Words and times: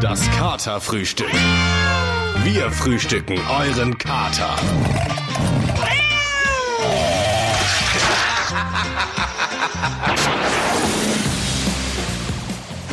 Das 0.00 0.30
Katerfrühstück. 0.32 1.32
Wir 2.42 2.70
frühstücken 2.70 3.38
euren 3.48 3.96
Kater. 3.96 4.56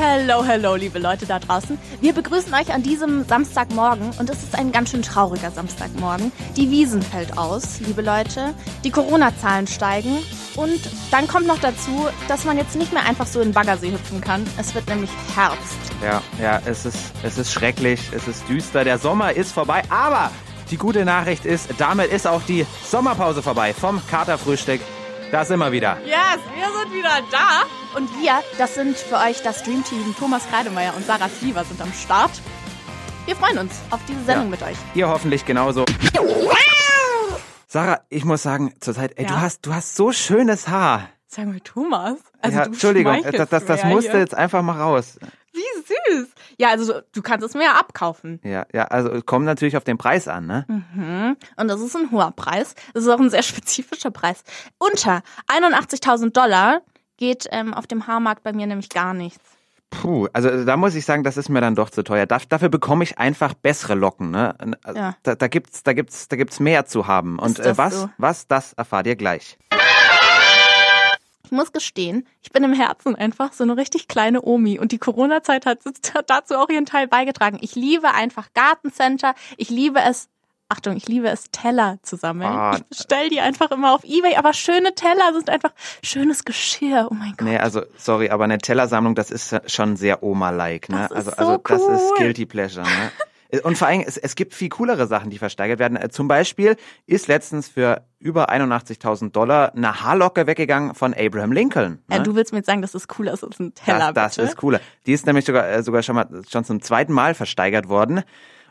Hello, 0.05 0.44
hello, 0.44 0.76
liebe 0.76 1.00
Leute 1.00 1.26
da 1.26 1.40
draußen. 1.40 1.79
Wir 2.01 2.12
begrüßen 2.12 2.54
euch 2.54 2.74
an 2.74 2.83
diesem 2.83 3.24
Samstagmorgen 3.24 4.12
und 4.19 4.29
es 4.29 4.44
ist 4.44 4.60
ein 4.60 4.74
ganz 4.74 4.92
schön 4.92 5.01
trauriger 5.01 5.49
Samstagmorgen. 5.49 6.33
Die 6.58 6.69
Wiesen 6.69 7.01
fällt 7.01 7.37
aus, 7.37 7.79
liebe 7.79 8.01
Leute. 8.01 8.54
Die 8.83 8.92
Corona-Zahlen 8.92 9.65
steigen 9.65 10.18
und 10.58 10.81
dann 11.10 11.26
kommt 11.29 11.47
noch 11.47 11.58
dazu, 11.60 12.10
dass 12.28 12.44
man 12.44 12.58
jetzt 12.58 12.76
nicht 12.76 12.92
mehr 12.92 13.05
einfach 13.05 13.26
so 13.26 13.40
in 13.40 13.50
den 13.50 13.54
Baggersee 13.54 13.94
hüpfen 13.94 14.19
kann. 14.19 14.46
Es 14.58 14.76
wird 14.76 14.90
nämlich 14.90 15.10
Herbst. 15.36 15.78
Ja, 16.04 16.22
ja, 16.38 16.62
es 16.66 16.85
ist, 16.85 17.13
es 17.24 17.38
ist 17.38 17.54
schrecklich, 17.54 18.02
es 18.13 18.27
ist 18.27 18.44
düster, 18.49 18.84
der 18.84 18.98
Sommer 18.98 19.32
ist 19.32 19.54
vorbei, 19.54 19.84
aber 19.88 20.32
die 20.70 20.77
gute 20.77 21.05
Nachricht 21.05 21.46
ist, 21.46 21.70
damit 21.77 22.12
ist 22.12 22.27
auch 22.27 22.41
die 22.41 22.66
Sommerpause 22.85 23.41
vorbei 23.41 23.74
vom 23.74 24.02
Katerfrühstück. 24.12 24.82
Da 25.34 25.44
sind 25.44 25.58
wir 25.58 25.72
wieder. 25.72 25.98
Yes, 26.05 26.38
wir 26.54 26.80
sind 26.80 26.94
wieder 26.94 27.10
da. 27.32 27.64
Und 27.98 28.08
wir, 28.22 28.44
das 28.60 28.76
sind 28.76 28.96
für 28.96 29.16
euch 29.16 29.41
das 29.41 29.64
Dream 29.64 29.84
Team. 29.84 30.14
Thomas 30.20 30.48
Kreidemeier 30.48 30.96
und 30.96 31.08
Sarah 31.08 31.28
Sliever 31.28 31.64
sind 31.64 31.82
am 31.82 31.91
Start. 31.91 32.30
Wir 33.26 33.36
freuen 33.36 33.58
uns 33.58 33.74
auf 33.90 34.00
diese 34.08 34.24
Sendung 34.26 34.46
Ja. 34.46 34.50
mit 34.52 34.62
euch. 34.62 34.77
Ihr 34.94 35.08
hoffentlich 35.10 35.44
genauso. 35.44 35.86
Sarah, 37.68 38.02
ich 38.10 38.26
muss 38.26 38.44
sagen, 38.44 38.76
zurzeit, 38.80 39.14
ey, 39.18 39.24
Ja? 39.26 39.32
du 39.32 39.41
hast, 39.41 39.66
du 39.66 39.74
hast 39.74 39.96
so 39.96 40.12
schönes 40.12 40.68
Haar. 40.68 41.10
Sag 41.26 41.48
mal, 41.48 41.60
Thomas. 41.62 42.18
Also 42.40 42.58
ja, 42.60 42.66
Entschuldigung, 42.66 43.13
schmeichelst 43.16 43.40
das, 43.40 43.50
das, 43.50 43.66
das 43.66 43.84
musste 43.86 44.20
jetzt 44.20 44.36
einfach 44.36 44.62
mal 44.62 44.80
raus. 44.80 45.18
Wie 45.52 45.82
süß. 46.13 46.27
Ja, 46.58 46.70
also 46.70 46.94
du 47.13 47.22
kannst 47.22 47.45
es 47.45 47.53
mir 47.53 47.63
ja 47.63 47.73
abkaufen. 47.73 48.40
Ja, 48.44 48.66
ja, 48.73 48.85
also 48.85 49.09
es 49.09 49.26
kommt 49.26 49.46
natürlich 49.46 49.77
auf 49.77 49.84
den 49.84 49.98
Preis 49.98 50.27
an, 50.27 50.46
ne? 50.46 50.65
Mhm. 50.68 51.38
Und 51.57 51.68
das 51.68 51.82
ist 51.82 51.96
ein 51.96 52.12
hoher 52.12 52.32
Preis. 52.32 52.76
Das 52.93 53.04
ist 53.04 53.10
auch 53.10 53.20
ein 53.20 53.29
sehr 53.29 53.43
spezifischer 53.43 54.12
Preis. 54.12 54.43
Unter 54.77 55.21
81.000 55.48 56.32
Dollar 56.32 56.82
geht 57.18 57.48
ähm, 57.51 57.73
auf 57.73 57.88
dem 57.88 58.07
Haarmarkt 58.07 58.43
bei 58.43 58.54
mir 58.54 58.68
nämlich 58.68 58.90
gar 58.90 59.13
nichts. 59.13 59.43
Puh, 59.93 60.27
also 60.34 60.65
da 60.65 60.76
muss 60.76 60.96
ich 60.96 61.05
sagen, 61.05 61.23
das 61.23 61.38
ist 61.38 61.49
mir 61.49 61.62
dann 61.62 61.76
doch 61.76 61.90
zu 61.90 62.04
teuer. 62.04 62.26
Da, 62.26 62.40
dafür 62.49 62.70
bekomme 62.70 63.04
ich 63.04 63.20
einfach 63.20 63.54
bessere 63.54 63.93
Locken, 63.93 64.31
ne? 64.31 64.55
Ja. 64.93 65.16
Da, 65.21 65.35
da 65.35 65.47
gibt's, 65.47 65.83
da 65.83 65.93
gibt's, 65.93 66.27
da 66.27 66.35
gibt's 66.35 66.59
mehr 66.59 66.85
zu 66.85 67.05
haben. 67.05 67.38
Und 67.38 67.59
Ist 67.59 67.66
äh, 67.66 67.77
was, 67.77 68.01
so? 68.01 68.09
was, 68.17 68.47
das 68.47 68.73
erfahrt 68.73 69.05
ihr 69.05 69.16
gleich. 69.16 69.57
Ich 71.45 71.52
muss 71.52 71.72
gestehen, 71.72 72.25
ich 72.41 72.52
bin 72.52 72.63
im 72.63 72.73
Herzen 72.73 73.16
einfach 73.16 73.52
so 73.52 73.63
eine 73.63 73.75
richtig 73.75 74.08
kleine 74.08 74.41
Omi 74.41 74.80
und 74.80 74.91
die 74.91 74.97
Corona-Zeit 74.97 75.66
hat, 75.66 75.80
dazu 76.27 76.55
auch 76.55 76.69
ihren 76.69 76.85
Teil 76.85 77.08
beigetragen. 77.08 77.58
Ich 77.61 77.75
liebe 77.75 78.13
einfach 78.13 78.47
Gartencenter. 78.53 79.35
Ich 79.58 79.69
liebe 79.69 80.00
es, 80.00 80.30
Achtung, 80.69 80.95
ich 80.95 81.08
liebe 81.08 81.27
es, 81.27 81.52
Teller 81.52 82.00
zu 82.02 82.16
sammeln. 82.16 82.50
Ah. 82.50 82.77
Ich 82.77 82.83
bestell 82.85 83.30
die 83.30 83.41
einfach 83.41 83.72
immer 83.72 83.94
auf 83.94 84.03
Ebay, 84.03 84.35
aber 84.35 84.53
schöne 84.53 84.95
Teller 84.95 85.33
sind 85.33 85.50
einfach 85.50 85.73
schönes 86.02 86.45
Geschirr. 86.45 87.09
Oh 87.11 87.13
mein 87.13 87.33
Gott. 87.38 87.47
Nee, 87.47 87.57
also 87.57 87.81
sorry, 87.97 88.30
aber 88.30 88.45
eine 88.45 88.57
Tellersammlung, 88.57 89.13
das 89.13 89.30
ist 89.30 89.55
schon 89.67 89.97
sehr 89.97 90.23
Oma-like, 90.23 90.89
ne? 90.89 91.07
Das 91.09 91.28
ist 91.28 91.38
also, 91.38 91.52
also 91.61 91.85
so 91.85 91.88
das 91.89 92.02
ist 92.02 92.11
cool. 92.11 92.17
guilty 92.17 92.45
pleasure, 92.45 92.85
ne? 92.85 93.11
Und 93.61 93.77
vor 93.77 93.87
allem, 93.87 94.03
es, 94.05 94.17
es 94.17 94.35
gibt 94.35 94.53
viel 94.53 94.69
coolere 94.69 95.05
Sachen, 95.05 95.29
die 95.29 95.37
versteigert 95.37 95.77
werden. 95.77 95.95
Äh, 95.95 96.09
Zum 96.09 96.27
Beispiel 96.27 96.75
ist 97.05 97.27
letztens 97.27 97.67
für 97.67 98.03
über 98.19 98.49
81.000 98.49 99.31
Dollar 99.31 99.75
eine 99.75 100.01
Haarlocke 100.01 100.47
weggegangen 100.47 100.95
von 100.95 101.13
Abraham 101.13 101.51
Lincoln. 101.51 101.99
Ne? 102.07 102.17
Ja, 102.17 102.19
du 102.19 102.35
willst 102.35 102.51
mir 102.51 102.59
jetzt 102.59 102.67
sagen, 102.67 102.81
das 102.81 102.95
ist 102.95 103.07
cooler 103.07 103.31
als 103.31 103.43
ein 103.43 103.73
Teller, 103.75 104.11
das, 104.13 104.35
das 104.35 104.49
ist 104.49 104.57
cooler. 104.57 104.79
Die 105.05 105.13
ist 105.13 105.25
nämlich 105.25 105.45
sogar, 105.45 105.69
äh, 105.69 105.83
sogar 105.83 106.01
schon 106.01 106.15
mal 106.15 106.27
schon 106.49 106.63
zum 106.63 106.81
zweiten 106.81 107.13
Mal 107.13 107.35
versteigert 107.35 107.89
worden. 107.89 108.23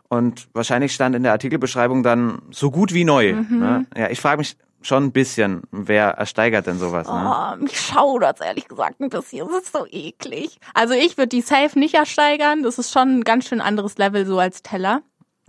Und 0.08 0.48
wahrscheinlich 0.52 0.92
stand 0.92 1.14
in 1.16 1.22
der 1.22 1.32
Artikelbeschreibung 1.32 2.02
dann 2.02 2.42
so 2.50 2.70
gut 2.70 2.92
wie 2.92 3.04
neu. 3.04 3.34
Mhm. 3.34 3.58
Ne? 3.58 3.86
Ja, 3.96 4.10
ich 4.10 4.20
frage 4.20 4.38
mich 4.38 4.56
schon 4.86 5.04
ein 5.04 5.12
bisschen, 5.12 5.62
wer 5.70 6.10
ersteigert 6.10 6.66
denn 6.66 6.78
sowas? 6.78 7.06
Ne? 7.06 7.14
Oh, 7.14 7.56
mich 7.62 7.80
schaudert's 7.80 8.40
ehrlich 8.40 8.68
gesagt 8.68 9.00
ein 9.00 9.08
bisschen. 9.08 9.48
Das 9.48 9.64
ist 9.64 9.72
so 9.72 9.86
eklig. 9.90 10.58
Also 10.74 10.94
ich 10.94 11.16
würde 11.16 11.28
die 11.28 11.40
safe 11.40 11.78
nicht 11.78 11.94
ersteigern. 11.94 12.62
Das 12.62 12.78
ist 12.78 12.92
schon 12.92 13.18
ein 13.18 13.24
ganz 13.24 13.48
schön 13.48 13.60
anderes 13.60 13.98
Level 13.98 14.26
so 14.26 14.38
als 14.38 14.62
Teller. 14.62 15.02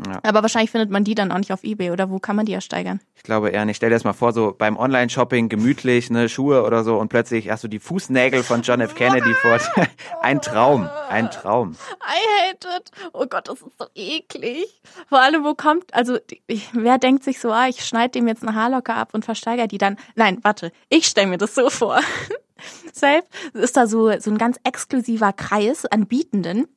Ja. 0.05 0.19
Aber 0.23 0.41
wahrscheinlich 0.41 0.71
findet 0.71 0.89
man 0.89 1.03
die 1.03 1.13
dann 1.13 1.31
auch 1.31 1.37
nicht 1.37 1.53
auf 1.53 1.63
Ebay 1.63 1.91
oder 1.91 2.09
wo 2.09 2.19
kann 2.19 2.35
man 2.35 2.45
die 2.45 2.53
ersteigern? 2.53 2.99
Ich 3.15 3.23
glaube 3.23 3.49
eher 3.49 3.63
nicht. 3.65 3.77
Stell 3.77 3.89
dir 3.89 3.95
das 3.95 4.03
mal 4.03 4.13
vor, 4.13 4.33
so 4.33 4.53
beim 4.57 4.75
Online-Shopping 4.75 5.49
gemütlich, 5.49 6.09
ne, 6.09 6.29
Schuhe 6.29 6.63
oder 6.63 6.83
so 6.83 6.97
und 6.97 7.09
plötzlich 7.09 7.49
hast 7.51 7.63
du 7.63 7.67
die 7.67 7.79
Fußnägel 7.79 8.43
von 8.43 8.63
John 8.63 8.81
F. 8.81 8.95
Kennedy 8.95 9.33
vor. 9.35 9.59
ein 10.21 10.41
Traum, 10.41 10.89
ein 11.09 11.29
Traum. 11.29 11.75
I 12.01 12.49
hate 12.49 12.67
it. 12.77 12.91
Oh 13.13 13.27
Gott, 13.27 13.47
das 13.47 13.61
ist 13.61 13.77
so 13.77 13.85
eklig. 13.93 14.81
Vor 15.07 15.21
allem, 15.21 15.43
wo 15.43 15.53
kommt, 15.53 15.93
also 15.93 16.17
ich, 16.47 16.69
wer 16.73 16.97
denkt 16.97 17.23
sich 17.23 17.39
so, 17.39 17.51
ah, 17.51 17.67
ich 17.67 17.85
schneide 17.85 18.11
dem 18.11 18.27
jetzt 18.27 18.41
eine 18.41 18.55
Haarlocke 18.55 18.93
ab 18.93 19.09
und 19.13 19.23
versteigere 19.23 19.67
die 19.67 19.77
dann. 19.77 19.97
Nein, 20.15 20.39
warte, 20.41 20.71
ich 20.89 21.05
stelle 21.05 21.27
mir 21.27 21.37
das 21.37 21.53
so 21.53 21.69
vor. 21.69 21.99
Safe 22.93 23.23
ist 23.53 23.77
da 23.77 23.87
so, 23.87 24.17
so 24.19 24.31
ein 24.31 24.37
ganz 24.37 24.57
exklusiver 24.63 25.33
Kreis 25.33 25.85
an 25.85 26.07
Bietenden. 26.07 26.67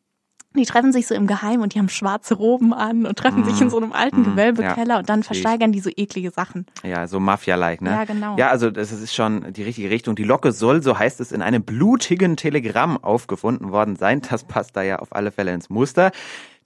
Die 0.57 0.65
treffen 0.65 0.93
sich 0.93 1.07
so 1.07 1.15
im 1.15 1.27
Geheim 1.27 1.61
und 1.61 1.75
die 1.75 1.79
haben 1.79 1.89
schwarze 1.89 2.35
Roben 2.35 2.73
an 2.75 3.07
und 3.07 3.19
treffen 3.19 3.45
sich 3.45 3.61
in 3.61 3.71
so 3.71 3.77
einem 3.77 3.93
alten 3.93 4.23
mm, 4.23 4.25
Gewölbekeller 4.25 4.95
ja, 4.95 4.99
und 4.99 5.09
dann 5.09 5.23
versteigern 5.23 5.73
die 5.73 5.81
so 5.81 5.91
eklige 5.97 6.31
Sachen. 6.31 6.67
Ja, 6.83 7.07
so 7.07 7.21
Mafia-like, 7.21 7.83
ne? 7.83 7.91
Ja, 7.91 8.05
genau. 8.05 8.37
Ja, 8.37 8.51
also 8.51 8.71
das 8.71 8.93
ist 8.93 9.15
schon 9.15 9.53
die 9.53 9.63
richtige 9.63 9.91
Richtung. 9.91 10.15
Die 10.17 10.25
Locke 10.25 10.53
soll, 10.53 10.83
so 10.83 10.99
heißt 10.99 11.21
es, 11.21 11.33
in 11.33 11.43
einem 11.43 11.63
blutigen 11.65 12.37
Telegramm 12.37 13.03
aufgefunden 13.03 13.73
worden 13.73 13.97
sein. 13.97 14.23
Das 14.29 14.45
passt 14.45 14.77
da 14.77 14.83
ja 14.83 14.99
auf 14.99 15.15
alle 15.15 15.31
Fälle 15.31 15.53
ins 15.53 15.71
Muster. 15.71 16.11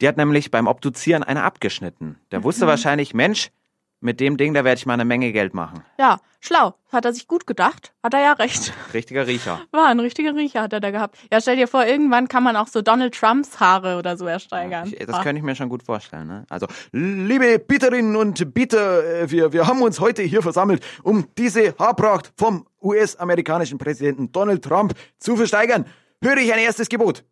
Die 0.01 0.09
hat 0.09 0.17
nämlich 0.17 0.51
beim 0.51 0.67
Obduzieren 0.67 1.23
eine 1.23 1.43
abgeschnitten. 1.43 2.17
Der 2.31 2.41
Mhm. 2.41 2.45
wusste 2.45 2.67
wahrscheinlich, 2.67 3.13
Mensch, 3.15 3.51
mit 4.01 4.19
dem 4.21 4.37
Ding, 4.37 4.55
da 4.55 4.65
werde 4.65 4.79
ich 4.79 4.87
mal 4.87 4.95
eine 4.95 5.05
Menge 5.05 5.31
Geld 5.33 5.53
machen. 5.55 5.83
Ja, 5.99 6.19
schlau. 6.41 6.75
Hat 6.91 7.05
er 7.05 7.13
sich 7.13 7.29
gut 7.29 7.47
gedacht? 7.47 7.93
Hat 8.03 8.15
er 8.15 8.21
ja 8.21 8.33
recht. 8.33 8.73
Richtiger 8.95 9.27
Riecher. 9.27 9.61
War 9.73 9.89
ein 9.89 10.01
richtiger 10.01 10.35
Riecher 10.35 10.63
hat 10.63 10.73
er 10.73 10.81
da 10.81 10.91
gehabt. 10.91 11.17
Ja, 11.31 11.41
stell 11.41 11.57
dir 11.57 11.69
vor, 11.69 11.85
irgendwann 11.85 12.27
kann 12.29 12.43
man 12.43 12.57
auch 12.57 12.67
so 12.67 12.81
Donald 12.83 13.15
Trumps 13.15 13.61
Haare 13.61 13.99
oder 13.99 14.17
so 14.17 14.27
ersteigern. 14.27 14.89
Ich, 14.89 14.99
das 15.07 15.17
Ah. 15.17 15.23
könnte 15.23 15.39
ich 15.39 15.45
mir 15.45 15.55
schon 15.55 15.69
gut 15.69 15.83
vorstellen. 15.83 16.27
Ne? 16.27 16.45
Also, 16.49 16.67
liebe 16.93 17.59
Bieterinnen 17.59 18.17
und 18.17 18.55
Bieter, 18.55 19.05
äh, 19.23 19.31
wir, 19.31 19.53
wir 19.53 19.67
haben 19.67 19.83
uns 19.83 20.01
heute 20.01 20.23
hier 20.23 20.43
versammelt, 20.43 20.83
um 21.03 21.27
diese 21.37 21.75
Haarpracht 21.79 22.33
vom 22.37 22.67
US-amerikanischen 22.83 23.79
Präsidenten 23.79 24.33
Donald 24.33 24.65
Trump 24.65 24.95
zu 25.19 25.37
versteigern. 25.37 25.85
Höre 26.23 26.39
ich 26.39 26.53
ein 26.53 26.59
erstes 26.59 26.89
Gebot? 26.89 27.25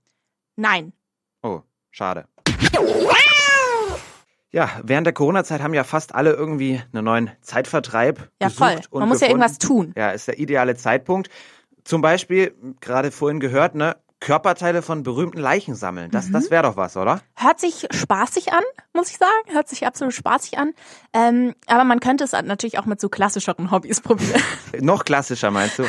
Nein. 0.56 0.92
Oh, 1.42 1.62
schade. 1.90 2.26
Ja, 4.50 4.70
während 4.82 5.06
der 5.06 5.12
Corona-Zeit 5.14 5.60
haben 5.62 5.74
ja 5.74 5.84
fast 5.84 6.14
alle 6.14 6.32
irgendwie 6.32 6.80
einen 6.92 7.04
neuen 7.04 7.30
Zeitvertreib 7.42 8.30
Ja, 8.40 8.48
gesucht 8.48 8.58
voll. 8.64 8.80
und 8.90 9.00
Man 9.00 9.08
muss 9.10 9.20
ja 9.20 9.26
gefunden. 9.28 9.42
irgendwas 9.42 9.58
tun. 9.58 9.92
Ja, 9.96 10.10
ist 10.10 10.26
der 10.28 10.38
ideale 10.38 10.74
Zeitpunkt. 10.76 11.28
Zum 11.84 12.00
Beispiel, 12.00 12.54
gerade 12.80 13.10
vorhin 13.10 13.40
gehört, 13.40 13.74
ne, 13.74 13.96
Körperteile 14.20 14.82
von 14.82 15.04
berühmten 15.04 15.38
Leichen 15.38 15.74
sammeln. 15.76 16.10
Das, 16.10 16.28
Mhm. 16.28 16.32
das 16.32 16.50
wäre 16.50 16.64
doch 16.64 16.76
was, 16.76 16.96
oder? 16.96 17.20
Hört 17.36 17.60
sich 17.60 17.86
spaßig 17.90 18.52
an, 18.52 18.64
muss 18.92 19.10
ich 19.10 19.16
sagen. 19.18 19.30
Hört 19.54 19.68
sich 19.68 19.86
absolut 19.86 20.12
spaßig 20.12 20.58
an. 20.58 20.72
Ähm, 21.12 21.54
aber 21.66 21.84
man 21.84 22.00
könnte 22.00 22.24
es 22.24 22.32
natürlich 22.32 22.78
auch 22.80 22.86
mit 22.86 23.00
so 23.00 23.08
klassischeren 23.08 23.70
Hobbys 23.70 24.00
probieren. 24.02 24.42
Noch 24.80 25.04
klassischer, 25.04 25.50
meinst 25.52 25.78
du? 25.78 25.84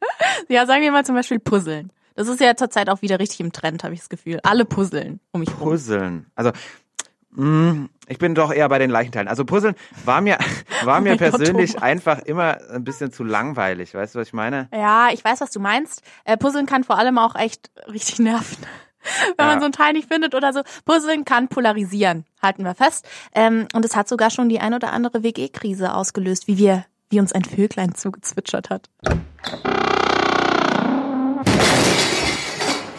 ja, 0.48 0.64
sagen 0.66 0.82
wir 0.82 0.92
mal 0.92 1.04
zum 1.04 1.14
Beispiel 1.14 1.40
Puzzeln. 1.40 1.92
Das 2.14 2.28
ist 2.28 2.40
ja 2.40 2.54
zurzeit 2.56 2.88
auch 2.88 3.02
wieder 3.02 3.18
richtig 3.18 3.40
im 3.40 3.52
Trend, 3.52 3.84
habe 3.84 3.92
ich 3.92 4.00
das 4.00 4.08
Gefühl. 4.08 4.38
Alle 4.44 4.64
puzzeln 4.64 5.20
um 5.32 5.40
mich 5.40 5.50
rum. 5.50 5.68
Puzzeln. 5.70 6.26
Also, 6.36 6.52
mh, 7.32 7.88
ich 8.08 8.18
bin 8.18 8.34
doch 8.34 8.52
eher 8.52 8.68
bei 8.68 8.78
den 8.78 8.90
Leichenteilen. 8.90 9.28
Also 9.28 9.44
Puzzeln 9.44 9.74
war 10.04 10.20
mir, 10.20 10.38
war 10.84 11.00
mir 11.00 11.16
Gott, 11.16 11.30
persönlich 11.30 11.72
Thomas. 11.72 11.82
einfach 11.82 12.18
immer 12.20 12.58
ein 12.72 12.84
bisschen 12.84 13.12
zu 13.12 13.24
langweilig. 13.24 13.94
Weißt 13.94 14.14
du, 14.14 14.18
was 14.20 14.28
ich 14.28 14.32
meine? 14.34 14.68
Ja, 14.72 15.08
ich 15.12 15.24
weiß, 15.24 15.40
was 15.40 15.50
du 15.50 15.60
meinst. 15.60 16.02
Äh, 16.24 16.36
Puzzeln 16.36 16.66
kann 16.66 16.84
vor 16.84 16.98
allem 16.98 17.18
auch 17.18 17.34
echt 17.34 17.70
richtig 17.88 18.18
nerven. 18.18 18.58
Wenn 19.36 19.46
man 19.46 19.56
Ja. 19.56 19.60
so 19.60 19.66
ein 19.66 19.72
Teil 19.72 19.92
nicht 19.92 20.08
findet 20.08 20.34
oder 20.34 20.52
so. 20.52 20.62
Puzzeln 20.86 21.24
kann 21.26 21.48
polarisieren, 21.48 22.24
halten 22.40 22.64
wir 22.64 22.74
fest. 22.74 23.06
Ähm, 23.34 23.68
und 23.74 23.84
es 23.84 23.94
hat 23.96 24.08
sogar 24.08 24.30
schon 24.30 24.48
die 24.48 24.60
ein 24.60 24.72
oder 24.74 24.92
andere 24.92 25.22
WG-Krise 25.22 25.94
ausgelöst, 25.94 26.46
wie 26.48 26.56
wir, 26.56 26.86
wie 27.10 27.20
uns 27.20 27.32
ein 27.32 27.44
Vöglein 27.44 27.94
zugezwitschert 27.94 28.70
hat. 28.70 28.88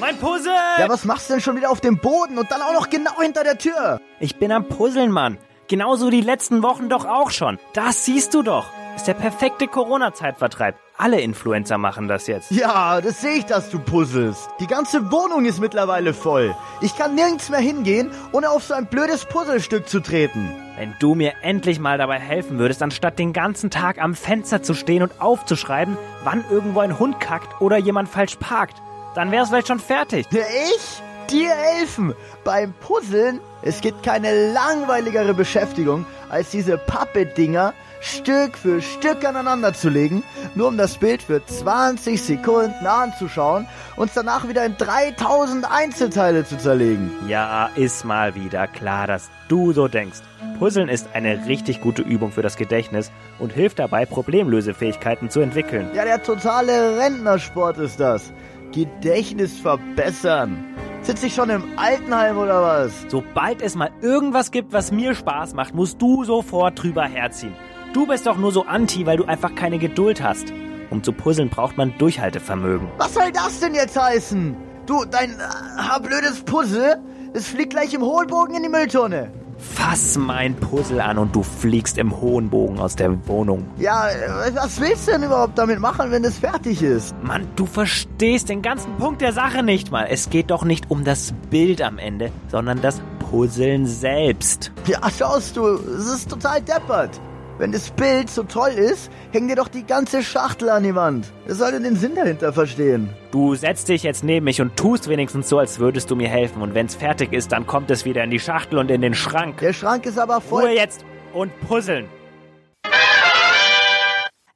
Mein 0.05 0.17
Puzzle! 0.17 0.53
Ja, 0.77 0.87
was 0.87 1.03
machst 1.03 1.29
du 1.29 1.33
denn 1.33 1.41
schon 1.41 1.55
wieder 1.55 1.71
auf 1.71 1.81
dem 1.81 1.97
Boden 1.97 2.37
und 2.37 2.51
dann 2.51 2.61
auch 2.61 2.73
noch 2.73 2.91
genau 2.91 3.19
hinter 3.19 3.43
der 3.43 3.57
Tür? 3.57 3.99
Ich 4.19 4.35
bin 4.35 4.51
am 4.51 4.67
Puzzeln, 4.67 5.09
Mann. 5.09 5.39
Genauso 5.67 6.11
die 6.11 6.21
letzten 6.21 6.61
Wochen 6.61 6.89
doch 6.89 7.05
auch 7.05 7.31
schon. 7.31 7.57
Das 7.73 8.05
siehst 8.05 8.35
du 8.35 8.43
doch. 8.43 8.67
Ist 8.95 9.07
der 9.07 9.15
perfekte 9.15 9.67
Corona-Zeitvertreib. 9.67 10.75
Alle 10.95 11.21
Influencer 11.21 11.79
machen 11.79 12.07
das 12.07 12.27
jetzt. 12.27 12.51
Ja, 12.51 13.01
das 13.01 13.21
sehe 13.21 13.37
ich, 13.37 13.45
dass 13.47 13.71
du 13.71 13.79
puzzelst. 13.79 14.47
Die 14.59 14.67
ganze 14.67 15.11
Wohnung 15.11 15.45
ist 15.45 15.59
mittlerweile 15.59 16.13
voll. 16.13 16.55
Ich 16.81 16.95
kann 16.95 17.15
nirgends 17.15 17.49
mehr 17.49 17.59
hingehen, 17.59 18.11
ohne 18.31 18.51
auf 18.51 18.63
so 18.63 18.75
ein 18.75 18.85
blödes 18.85 19.25
Puzzlestück 19.25 19.89
zu 19.89 20.01
treten. 20.01 20.53
Wenn 20.77 20.93
du 20.99 21.15
mir 21.15 21.33
endlich 21.41 21.79
mal 21.79 21.97
dabei 21.97 22.19
helfen 22.19 22.59
würdest, 22.59 22.83
anstatt 22.83 23.17
den 23.17 23.33
ganzen 23.33 23.71
Tag 23.71 23.99
am 23.99 24.13
Fenster 24.13 24.61
zu 24.61 24.75
stehen 24.75 25.01
und 25.01 25.19
aufzuschreiben, 25.19 25.97
wann 26.23 26.45
irgendwo 26.51 26.81
ein 26.81 26.99
Hund 26.99 27.19
kackt 27.19 27.59
oder 27.59 27.77
jemand 27.77 28.07
falsch 28.07 28.35
parkt, 28.35 28.84
dann 29.15 29.31
wär's 29.31 29.49
vielleicht 29.49 29.67
schon 29.67 29.79
fertig. 29.79 30.27
Ja, 30.31 30.41
ich? 30.41 31.01
dir 31.29 31.49
helfen 31.49 32.13
beim 32.43 32.73
Puzzeln. 32.73 33.39
Es 33.61 33.81
gibt 33.81 34.03
keine 34.03 34.51
langweiligere 34.53 35.33
Beschäftigung, 35.33 36.05
als 36.29 36.51
diese 36.51 36.77
Pappe-Dinger 36.77 37.73
Stück 38.01 38.55
für 38.55 38.83
Stück 38.83 39.25
aneinander 39.25 39.73
zu 39.73 39.89
legen, 39.89 40.23
nur 40.53 40.67
um 40.67 40.77
das 40.77 40.97
Bild 40.97 41.23
für 41.23 41.43
20 41.43 42.21
Sekunden 42.21 42.85
anzuschauen 42.85 43.67
und 43.95 44.09
es 44.09 44.13
danach 44.13 44.47
wieder 44.47 44.63
in 44.63 44.77
3000 44.77 45.65
Einzelteile 45.69 46.45
zu 46.45 46.57
zerlegen. 46.57 47.09
Ja, 47.27 47.71
ist 47.75 48.05
mal 48.05 48.35
wieder 48.35 48.67
klar, 48.67 49.07
dass 49.07 49.31
du 49.47 49.73
so 49.73 49.87
denkst. 49.87 50.19
Puzzeln 50.59 50.87
ist 50.87 51.07
eine 51.13 51.47
richtig 51.47 51.81
gute 51.81 52.03
Übung 52.03 52.31
für 52.31 52.43
das 52.43 52.57
Gedächtnis 52.57 53.11
und 53.39 53.51
hilft 53.51 53.79
dabei, 53.79 54.05
Problemlösefähigkeiten 54.05 55.31
zu 55.31 55.39
entwickeln. 55.39 55.89
Ja, 55.95 56.05
der 56.05 56.21
totale 56.21 56.99
Rentnersport 56.99 57.79
ist 57.79 57.99
das. 57.99 58.31
Gedächtnis 58.71 59.59
verbessern. 59.59 60.63
Sitze 61.01 61.27
ich 61.27 61.35
schon 61.35 61.49
im 61.49 61.63
Altenheim 61.77 62.37
oder 62.37 62.61
was? 62.61 63.05
Sobald 63.09 63.61
es 63.61 63.75
mal 63.75 63.91
irgendwas 64.01 64.51
gibt, 64.51 64.73
was 64.73 64.91
mir 64.91 65.13
Spaß 65.13 65.53
macht, 65.53 65.75
musst 65.75 66.01
du 66.01 66.23
sofort 66.23 66.81
drüber 66.81 67.03
herziehen. 67.03 67.53
Du 67.93 68.07
bist 68.07 68.25
doch 68.25 68.37
nur 68.37 68.51
so 68.51 68.63
anti, 68.65 69.05
weil 69.05 69.17
du 69.17 69.25
einfach 69.25 69.53
keine 69.55 69.77
Geduld 69.77 70.21
hast. 70.23 70.51
Um 70.89 71.03
zu 71.03 71.13
puzzeln 71.13 71.49
braucht 71.49 71.77
man 71.77 71.97
Durchhaltevermögen. 71.97 72.87
Was 72.97 73.13
soll 73.13 73.31
das 73.31 73.59
denn 73.59 73.75
jetzt 73.75 73.99
heißen? 73.99 74.55
Du, 74.85 75.05
dein 75.05 75.31
äh, 75.31 75.99
blödes 76.01 76.43
Puzzle, 76.43 77.01
es 77.33 77.47
fliegt 77.47 77.71
gleich 77.71 77.93
im 77.93 78.01
Hohlbogen 78.01 78.55
in 78.55 78.63
die 78.63 78.69
Mülltonne. 78.69 79.31
Fass 79.57 80.17
mein 80.17 80.55
Puzzle 80.55 80.99
an 80.99 81.17
und 81.17 81.35
du 81.35 81.43
fliegst 81.43 81.97
im 81.97 82.19
hohen 82.19 82.49
Bogen 82.49 82.79
aus 82.79 82.95
der 82.95 83.27
Wohnung. 83.27 83.65
Ja, 83.77 84.09
was 84.53 84.79
willst 84.79 85.07
du 85.07 85.11
denn 85.11 85.23
überhaupt 85.23 85.57
damit 85.57 85.79
machen, 85.79 86.11
wenn 86.11 86.23
es 86.23 86.39
fertig 86.39 86.81
ist? 86.81 87.15
Mann, 87.23 87.47
du 87.55 87.65
verstehst 87.65 88.49
den 88.49 88.61
ganzen 88.61 88.95
Punkt 88.97 89.21
der 89.21 89.33
Sache 89.33 89.63
nicht 89.63 89.91
mal. 89.91 90.07
Es 90.09 90.29
geht 90.29 90.51
doch 90.51 90.63
nicht 90.65 90.91
um 90.91 91.03
das 91.03 91.33
Bild 91.49 91.81
am 91.81 91.97
Ende, 91.97 92.31
sondern 92.49 92.81
das 92.81 93.01
Puzzeln 93.19 93.85
selbst. 93.87 94.71
Ja, 94.87 94.99
schaust 95.09 95.57
du, 95.57 95.67
es 95.67 96.05
ist 96.05 96.29
total 96.29 96.61
deppert. 96.61 97.19
Wenn 97.57 97.71
das 97.71 97.89
Bild 97.91 98.29
so 98.29 98.43
toll 98.43 98.71
ist, 98.71 99.09
häng 99.31 99.47
dir 99.47 99.55
doch 99.55 99.69
die 99.69 99.85
ganze 99.85 100.21
Schachtel 100.23 100.69
an 100.69 100.83
die 100.83 100.93
Wand. 100.93 101.31
Wer 101.45 101.55
soll 101.55 101.71
denn 101.71 101.83
den 101.83 101.95
Sinn 101.95 102.13
dahinter 102.13 102.51
verstehen? 102.51 103.09
Du 103.31 103.55
setzt 103.55 103.87
dich 103.87 104.03
jetzt 104.03 104.25
neben 104.25 104.43
mich 104.43 104.59
und 104.59 104.75
tust 104.75 105.07
wenigstens 105.07 105.47
so, 105.47 105.57
als 105.57 105.79
würdest 105.79 106.11
du 106.11 106.17
mir 106.17 106.27
helfen. 106.27 106.61
Und 106.61 106.73
wenn's 106.73 106.95
fertig 106.95 107.31
ist, 107.31 107.53
dann 107.53 107.65
kommt 107.65 107.89
es 107.91 108.03
wieder 108.03 108.25
in 108.25 108.29
die 108.29 108.39
Schachtel 108.39 108.77
und 108.77 108.91
in 108.91 108.99
den 108.99 109.13
Schrank. 109.13 109.59
Der 109.59 109.71
Schrank 109.71 110.05
ist 110.05 110.19
aber 110.19 110.41
voll. 110.41 110.63
Ruhe 110.63 110.75
jetzt 110.75 111.05
und 111.33 111.57
puzzeln. 111.61 112.09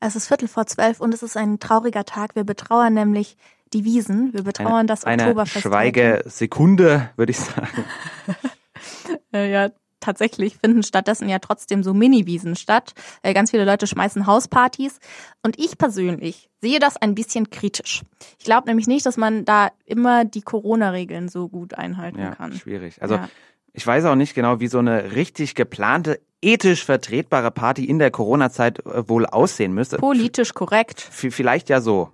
Es 0.01 0.17
ist 0.17 0.27
Viertel 0.27 0.49
vor 0.49 0.65
zwölf 0.65 0.99
und 0.99 1.13
es 1.13 1.23
ist 1.23 1.37
ein 1.37 1.59
trauriger 1.59 2.03
Tag. 2.03 2.35
Wir 2.35 2.43
betrauern 2.43 2.93
nämlich 2.93 3.37
die 3.71 3.85
Wiesen. 3.85 4.33
Wir 4.33 4.43
betrauern 4.43 4.87
das 4.87 5.05
eine 5.05 5.23
Oktoberfest. 5.23 5.63
Schweigesekunde, 5.63 7.11
würde 7.15 7.31
ich 7.31 7.39
sagen. 7.39 7.85
Ja, 9.31 9.69
tatsächlich 9.99 10.57
finden 10.57 10.83
stattdessen 10.83 11.29
ja 11.29 11.39
trotzdem 11.39 11.83
so 11.83 11.93
Mini-Wiesen 11.93 12.55
statt. 12.55 12.93
Äh, 13.21 13.33
ganz 13.33 13.51
viele 13.51 13.65
Leute 13.65 13.87
schmeißen 13.87 14.25
Hauspartys. 14.27 14.99
Und 15.43 15.59
ich 15.59 15.77
persönlich 15.77 16.49
sehe 16.61 16.79
das 16.79 16.97
ein 16.97 17.15
bisschen 17.15 17.49
kritisch. 17.49 18.01
Ich 18.37 18.45
glaube 18.45 18.67
nämlich 18.67 18.87
nicht, 18.87 19.05
dass 19.05 19.17
man 19.17 19.45
da 19.45 19.69
immer 19.85 20.25
die 20.25 20.41
Corona-Regeln 20.41 21.29
so 21.29 21.47
gut 21.49 21.73
einhalten 21.73 22.19
Ja, 22.19 22.35
kann. 22.35 22.53
schwierig. 22.53 23.01
Also 23.01 23.15
Ja. 23.15 23.29
ich 23.73 23.85
weiß 23.85 24.05
auch 24.05 24.15
nicht 24.15 24.35
genau, 24.35 24.59
wie 24.59 24.67
so 24.67 24.79
eine 24.79 25.13
richtig 25.13 25.55
geplante, 25.55 26.19
ethisch 26.41 26.85
vertretbare 26.85 27.51
Party 27.51 27.85
in 27.85 27.99
der 27.99 28.11
Corona-Zeit 28.11 28.85
äh, 28.85 29.07
wohl 29.09 29.25
aussehen 29.25 29.73
müsste. 29.73 29.97
Politisch 29.97 30.53
korrekt. 30.53 31.01
V 31.01 31.29
vielleicht 31.31 31.69
ja 31.69 31.81
so. 31.81 32.11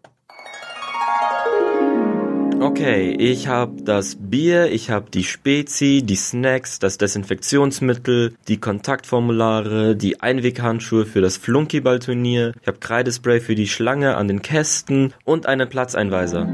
Okay, 2.66 3.12
ich 3.12 3.48
habe 3.48 3.84
das 3.84 4.18
Bier, 4.20 4.72
ich 4.72 4.90
habe 4.90 5.12
die 5.12 5.24
Spezi, 5.24 6.02
die 6.04 6.16
Snacks, 6.16 6.80
das 6.80 6.98
Desinfektionsmittel, 6.98 8.34
die 8.48 8.58
Kontaktformulare, 8.58 9.96
die 9.96 10.20
Einweghandschuhe 10.20 11.06
für 11.06 11.22
das 11.22 11.38
Flunkyballturnier, 11.38 12.54
ich 12.60 12.68
habe 12.68 12.80
Kreidespray 12.80 13.40
für 13.40 13.54
die 13.54 13.68
Schlange 13.68 14.18
an 14.18 14.28
den 14.28 14.42
Kästen 14.42 15.14
und 15.26 15.46
einen 15.46 15.70
Platzeinweiser. 15.70 16.48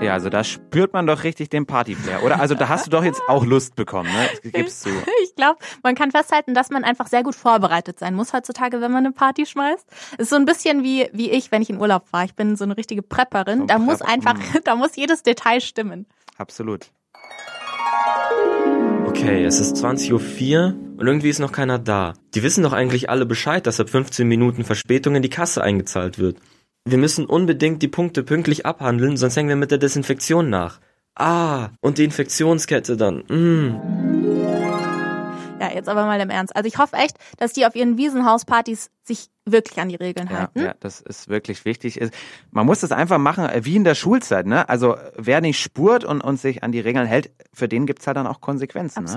Ja, 0.00 0.14
also 0.14 0.30
da 0.30 0.44
spürt 0.44 0.94
man 0.94 1.06
doch 1.06 1.24
richtig 1.24 1.50
den 1.50 1.66
Partyflair, 1.66 2.22
oder? 2.22 2.40
Also 2.40 2.54
da 2.54 2.68
hast 2.70 2.86
du 2.86 2.90
doch 2.90 3.04
jetzt 3.04 3.20
auch 3.28 3.44
Lust 3.44 3.76
bekommen, 3.76 4.08
ne? 4.10 4.50
Gibst 4.50 4.86
du. 4.86 4.90
Ich 5.22 5.34
glaube, 5.36 5.58
man 5.82 5.94
kann 5.94 6.10
festhalten, 6.10 6.54
dass 6.54 6.70
man 6.70 6.84
einfach 6.84 7.06
sehr 7.06 7.22
gut 7.22 7.34
vorbereitet 7.34 7.98
sein 7.98 8.14
muss 8.14 8.32
heutzutage, 8.32 8.80
wenn 8.80 8.92
man 8.92 9.04
eine 9.04 9.12
Party 9.12 9.44
schmeißt. 9.44 9.86
ist 10.16 10.30
so 10.30 10.36
ein 10.36 10.46
bisschen 10.46 10.82
wie, 10.82 11.08
wie 11.12 11.30
ich, 11.30 11.52
wenn 11.52 11.60
ich 11.60 11.68
in 11.68 11.78
Urlaub 11.78 12.08
fahre. 12.08 12.24
Ich 12.24 12.34
bin 12.34 12.56
so 12.56 12.64
eine 12.64 12.78
richtige 12.78 13.02
Prepperin. 13.02 13.58
So 13.58 13.62
ein 13.64 13.68
da 13.68 13.78
muss 13.78 13.98
Prepper, 13.98 14.12
einfach, 14.12 14.34
mm. 14.38 14.58
da 14.64 14.74
muss 14.74 14.96
jedes 14.96 15.22
Detail 15.22 15.60
stimmen. 15.60 16.06
Absolut. 16.38 16.90
Okay, 19.06 19.44
es 19.44 19.60
ist 19.60 19.76
20.04 19.76 20.12
Uhr 20.12 20.74
und 20.96 21.06
irgendwie 21.06 21.28
ist 21.28 21.40
noch 21.40 21.52
keiner 21.52 21.78
da. 21.78 22.14
Die 22.34 22.42
wissen 22.42 22.62
doch 22.62 22.72
eigentlich 22.72 23.10
alle 23.10 23.26
Bescheid, 23.26 23.66
dass 23.66 23.80
ab 23.80 23.90
15 23.90 24.26
Minuten 24.26 24.64
Verspätung 24.64 25.14
in 25.14 25.22
die 25.22 25.28
Kasse 25.28 25.62
eingezahlt 25.62 26.18
wird. 26.18 26.38
Wir 26.90 26.98
müssen 26.98 27.24
unbedingt 27.26 27.82
die 27.82 27.88
Punkte 27.88 28.22
pünktlich 28.24 28.66
abhandeln, 28.66 29.16
sonst 29.16 29.36
hängen 29.36 29.48
wir 29.48 29.56
mit 29.56 29.70
der 29.70 29.78
Desinfektion 29.78 30.50
nach. 30.50 30.80
Ah, 31.14 31.68
und 31.80 31.98
die 31.98 32.04
Infektionskette 32.04 32.96
dann. 32.96 33.18
Mm. 33.28 33.80
Ja, 35.60 35.70
jetzt 35.74 35.88
aber 35.88 36.06
mal 36.06 36.18
im 36.20 36.30
Ernst. 36.30 36.56
Also 36.56 36.66
ich 36.66 36.78
hoffe 36.78 36.96
echt, 36.96 37.16
dass 37.36 37.52
die 37.52 37.66
auf 37.66 37.74
ihren 37.76 37.98
Wiesenhauspartys 37.98 38.90
sich 39.04 39.28
wirklich 39.44 39.78
an 39.78 39.88
die 39.90 39.96
Regeln 39.96 40.28
Ja, 40.30 40.38
halten. 40.38 40.60
ja, 40.60 40.74
das 40.80 41.00
ist 41.00 41.28
wirklich 41.28 41.64
wichtig. 41.66 42.00
Ist- 42.00 42.14
Man 42.50 42.64
muss 42.66 42.80
das 42.80 42.92
einfach 42.92 43.18
machen, 43.18 43.44
äh, 43.44 43.64
wie 43.64 43.76
in 43.76 43.84
der 43.84 43.94
Schulzeit, 43.94 44.46
ne? 44.46 44.68
Also 44.68 44.96
wer 45.16 45.40
nicht 45.42 45.60
spurt 45.60 46.04
und, 46.04 46.22
und 46.22 46.40
sich 46.40 46.62
an 46.64 46.72
die 46.72 46.80
Regeln 46.80 47.06
hält, 47.06 47.30
für 47.52 47.68
den 47.68 47.84
gibt's 47.86 48.06
halt 48.06 48.16
dann 48.16 48.26
auch 48.26 48.40
Konsequenzen. 48.40 49.04
Ne? 49.04 49.10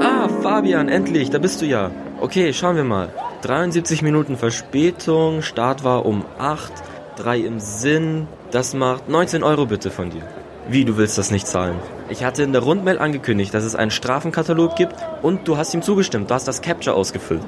Ah, 0.00 0.28
Fabian, 0.42 0.88
endlich, 0.88 1.30
da 1.30 1.38
bist 1.38 1.60
du 1.62 1.66
ja. 1.66 1.90
Okay, 2.20 2.52
schauen 2.52 2.76
wir 2.76 2.84
mal. 2.84 3.08
73 3.42 4.02
Minuten 4.02 4.36
Verspätung, 4.36 5.42
Start 5.42 5.84
war 5.84 6.06
um 6.06 6.24
8, 6.38 6.72
3 7.16 7.38
im 7.38 7.60
Sinn. 7.60 8.26
Das 8.50 8.74
macht 8.74 9.08
19 9.08 9.42
Euro 9.42 9.66
bitte 9.66 9.90
von 9.90 10.10
dir. 10.10 10.22
Wie, 10.68 10.84
du 10.84 10.96
willst 10.96 11.18
das 11.18 11.30
nicht 11.30 11.46
zahlen? 11.46 11.76
Ich 12.08 12.24
hatte 12.24 12.42
in 12.42 12.52
der 12.52 12.62
Rundmail 12.62 12.98
angekündigt, 12.98 13.52
dass 13.52 13.64
es 13.64 13.74
einen 13.74 13.90
Strafenkatalog 13.90 14.76
gibt 14.76 14.94
und 15.22 15.46
du 15.46 15.56
hast 15.56 15.74
ihm 15.74 15.82
zugestimmt, 15.82 16.30
du 16.30 16.34
hast 16.34 16.48
das 16.48 16.62
Capture 16.62 16.96
ausgefüllt. 16.96 17.42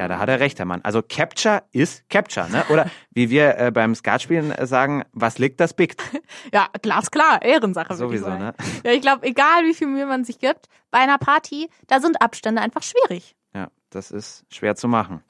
Ja, 0.00 0.08
da 0.08 0.18
hat 0.18 0.30
er 0.30 0.40
recht, 0.40 0.58
Herr 0.58 0.64
Mann. 0.64 0.80
Also 0.82 1.02
Capture 1.02 1.62
ist 1.72 2.08
Capture, 2.08 2.48
ne? 2.48 2.64
Oder 2.70 2.90
wie 3.10 3.28
wir 3.28 3.58
äh, 3.58 3.70
beim 3.70 3.94
Skatspielen 3.94 4.50
äh, 4.50 4.66
sagen, 4.66 5.04
was 5.12 5.38
liegt, 5.38 5.60
das 5.60 5.74
biegt. 5.74 6.02
Ja, 6.54 6.68
glasklar, 6.80 7.42
Ehrensache. 7.42 7.94
Sowieso, 7.94 8.30
ne? 8.30 8.54
Ja, 8.82 8.92
ich 8.92 9.02
glaube, 9.02 9.26
egal 9.26 9.64
wie 9.64 9.74
viel 9.74 9.88
Mühe 9.88 10.06
man 10.06 10.24
sich 10.24 10.38
gibt, 10.38 10.68
bei 10.90 10.98
einer 10.98 11.18
Party, 11.18 11.68
da 11.86 12.00
sind 12.00 12.22
Abstände 12.22 12.62
einfach 12.62 12.82
schwierig. 12.82 13.36
Ja, 13.54 13.68
das 13.90 14.10
ist 14.10 14.46
schwer 14.50 14.74
zu 14.74 14.88
machen. 14.88 15.22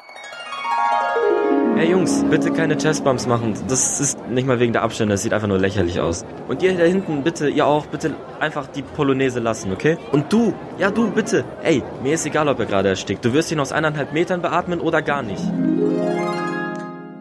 Hey 1.81 1.93
Jungs, 1.93 2.23
bitte 2.29 2.53
keine 2.53 2.77
Chestbumps 2.77 3.27
machen. 3.27 3.55
Das 3.67 4.01
ist 4.01 4.29
nicht 4.29 4.47
mal 4.47 4.61
wegen 4.61 4.75
der 4.75 4.83
Abstände, 4.83 5.15
das 5.15 5.23
sieht 5.23 5.33
einfach 5.33 5.49
nur 5.49 5.57
lächerlich 5.57 5.99
aus. 5.99 6.27
Und 6.47 6.63
ihr 6.63 6.77
da 6.77 6.85
hinten, 6.85 7.23
bitte, 7.25 7.49
ihr 7.49 7.65
auch, 7.65 7.87
bitte 7.87 8.15
einfach 8.39 8.67
die 8.67 8.83
Polonaise 8.83 9.41
lassen, 9.41 9.73
okay? 9.73 9.97
Und 10.13 10.31
du, 10.31 10.53
ja 10.77 10.91
du, 10.91 11.11
bitte. 11.11 11.43
Ey, 11.63 11.83
mir 12.03 12.13
ist 12.13 12.27
egal, 12.27 12.49
ob 12.49 12.59
er 12.59 12.67
gerade 12.67 12.91
erstickt. 12.91 13.25
Du 13.25 13.33
wirst 13.33 13.51
ihn 13.51 13.61
aus 13.61 13.73
eineinhalb 13.73 14.13
Metern 14.13 14.43
beatmen 14.43 14.79
oder 14.79 15.01
gar 15.01 15.23
nicht. 15.23 15.43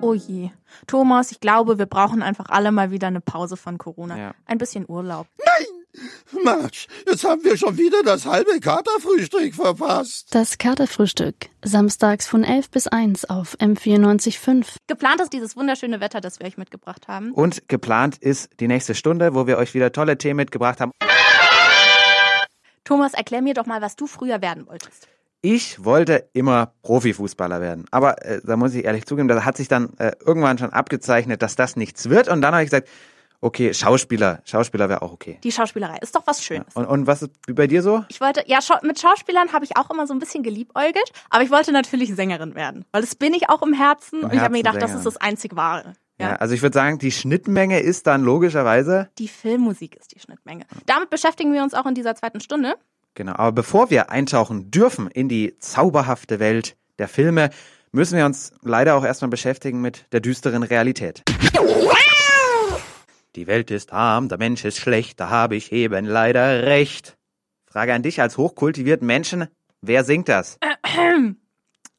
Oh 0.02 0.14
je. 0.14 0.50
Thomas, 0.88 1.32
ich 1.32 1.40
glaube, 1.40 1.80
wir 1.80 1.86
brauchen 1.86 2.22
einfach 2.22 2.50
alle 2.50 2.74
mal 2.74 2.92
wieder 2.92 3.08
eine 3.08 3.22
Pause 3.22 3.56
von 3.56 3.78
Corona. 3.78 4.18
Ja. 4.18 4.32
Ein 4.46 4.58
bisschen 4.58 4.84
Urlaub. 4.90 5.28
Mensch, 6.44 6.88
jetzt 7.08 7.24
haben 7.24 7.44
wir 7.44 7.58
schon 7.58 7.78
wieder 7.78 8.04
das 8.04 8.26
halbe 8.26 8.60
Katerfrühstück 8.60 9.56
verpasst. 9.56 10.28
Das 10.32 10.58
Katerfrühstück. 10.58 11.36
Samstags 11.64 12.28
von 12.28 12.44
11 12.44 12.70
bis 12.70 12.88
1 12.88 13.26
auf 13.30 13.56
M94.5. 13.60 14.76
Geplant 14.88 15.22
ist 15.22 15.34
dieses 15.34 15.56
wunderschöne 15.56 16.00
Wetter, 16.00 16.22
das 16.22 16.40
wir 16.40 16.48
euch 16.48 16.58
mitgebracht 16.58 17.08
haben. 17.08 17.32
Und 17.32 17.68
geplant 17.68 18.18
ist 18.18 18.50
die 18.60 18.68
nächste 18.68 18.96
Stunde, 18.96 19.34
wo 19.34 19.48
wir 19.48 19.58
euch 19.58 19.74
wieder 19.74 19.92
tolle 19.92 20.18
Themen 20.18 20.38
mitgebracht 20.38 20.80
haben. 20.80 20.92
Thomas, 22.84 23.14
erklär 23.14 23.42
mir 23.42 23.54
doch 23.54 23.66
mal, 23.66 23.82
was 23.82 23.96
du 23.96 24.08
früher 24.08 24.42
werden 24.42 24.68
wolltest. 24.68 25.08
Ich 25.42 25.86
wollte 25.86 26.30
immer 26.34 26.74
Profifußballer 26.82 27.62
werden. 27.62 27.86
Aber 27.92 28.26
äh, 28.26 28.42
da 28.44 28.58
muss 28.58 28.74
ich 28.74 28.84
ehrlich 28.84 29.06
zugeben, 29.06 29.28
da 29.28 29.46
hat 29.46 29.58
sich 29.58 29.70
dann 29.70 29.94
äh, 29.98 30.12
irgendwann 30.26 30.58
schon 30.58 30.72
abgezeichnet, 30.72 31.42
dass 31.42 31.56
das 31.56 31.76
nichts 31.76 32.10
wird. 32.10 32.28
Und 32.28 32.42
dann 32.42 32.54
habe 32.54 32.64
ich 32.64 32.70
gesagt, 32.70 32.90
okay, 33.42 33.74
Schauspieler, 33.74 34.42
Schauspieler 34.46 34.90
wäre 34.90 35.02
auch 35.02 35.12
okay. 35.12 35.40
Die 35.44 35.52
Schauspielerei 35.52 35.98
ist 36.02 36.16
doch 36.16 36.24
was 36.26 36.44
Schönes. 36.44 36.76
Und, 36.76 36.86
und 36.86 37.08
was 37.08 37.22
ist 37.24 37.32
bei 37.54 37.68
dir 37.68 37.82
so? 37.82 38.04
Ich 38.10 38.20
wollte, 38.22 38.44
ja, 38.48 38.60
schau- 38.62 38.80
mit 38.84 39.00
Schauspielern 39.00 39.54
habe 39.54 39.66
ich 39.66 39.78
auch 39.78 39.90
immer 39.90 40.08
so 40.08 40.14
ein 40.14 40.20
bisschen 40.20 40.44
geliebäugelt, 40.44 41.12
aber 41.30 41.44
ich 41.44 41.50
wollte 41.52 41.72
natürlich 41.72 42.14
Sängerin 42.16 42.56
werden, 42.56 42.86
weil 42.92 43.02
das 43.02 43.16
bin 43.16 43.34
ich 43.34 43.50
auch 43.50 43.62
im 43.62 43.74
Herzen 43.74 44.24
und 44.24 44.34
ich 44.34 44.40
habe 44.40 44.52
mir 44.52 44.60
gedacht, 44.60 44.82
das 44.82 44.94
ist 44.94 45.06
das 45.06 45.18
einzig 45.18 45.56
Wahre. 45.56 45.94
Ja. 46.20 46.32
Ja. 46.32 46.36
also 46.36 46.54
ich 46.54 46.62
würde 46.62 46.74
sagen, 46.74 47.00
die 47.00 47.14
Schnittmenge 47.14 47.80
ist 47.80 48.06
dann 48.06 48.24
logischerweise, 48.24 49.10
Die 49.20 49.30
Filmmusik 49.30 49.96
ist 49.96 50.14
die 50.14 50.20
Schnittmenge. 50.20 50.66
Damit 50.86 51.10
beschäftigen 51.10 51.54
wir 51.54 51.64
uns 51.64 51.74
auch 51.74 51.86
in 51.86 51.96
dieser 51.96 52.14
zweiten 52.16 52.42
Stunde. 52.42 52.76
genau. 53.16 53.34
Aber 53.36 53.54
bevor 53.54 53.90
wir 53.90 54.10
eintauchen 54.12 54.70
dürfen 54.70 55.08
in 55.10 55.30
die 55.30 55.58
zauberhafte 55.60 56.40
Welt 56.40 56.76
der 56.98 57.08
Filme, 57.08 57.52
müssen 57.94 58.18
wir 58.18 58.26
uns 58.26 58.52
leider 58.64 58.96
auch 58.96 59.06
erstmal 59.06 59.30
beschäftigen 59.30 59.80
mit 59.80 60.08
der 60.12 60.20
düsteren 60.20 60.64
Realität. 60.64 61.24
Die 63.36 63.48
Welt 63.48 63.70
ist 63.72 63.94
arm, 63.94 64.28
der 64.30 64.38
Mensch 64.40 64.66
ist 64.66 64.78
schlecht, 64.78 65.20
da 65.20 65.30
habe 65.30 65.56
ich 65.56 65.72
eben 65.72 66.06
leider 66.06 66.64
recht. 66.64 67.18
Frage 67.68 67.94
an 67.94 68.02
dich 68.02 68.22
als 68.22 68.38
hochkultivierten 68.38 69.06
Menschen, 69.06 69.48
wer 69.82 70.04
singt 70.04 70.30
das? 70.30 70.58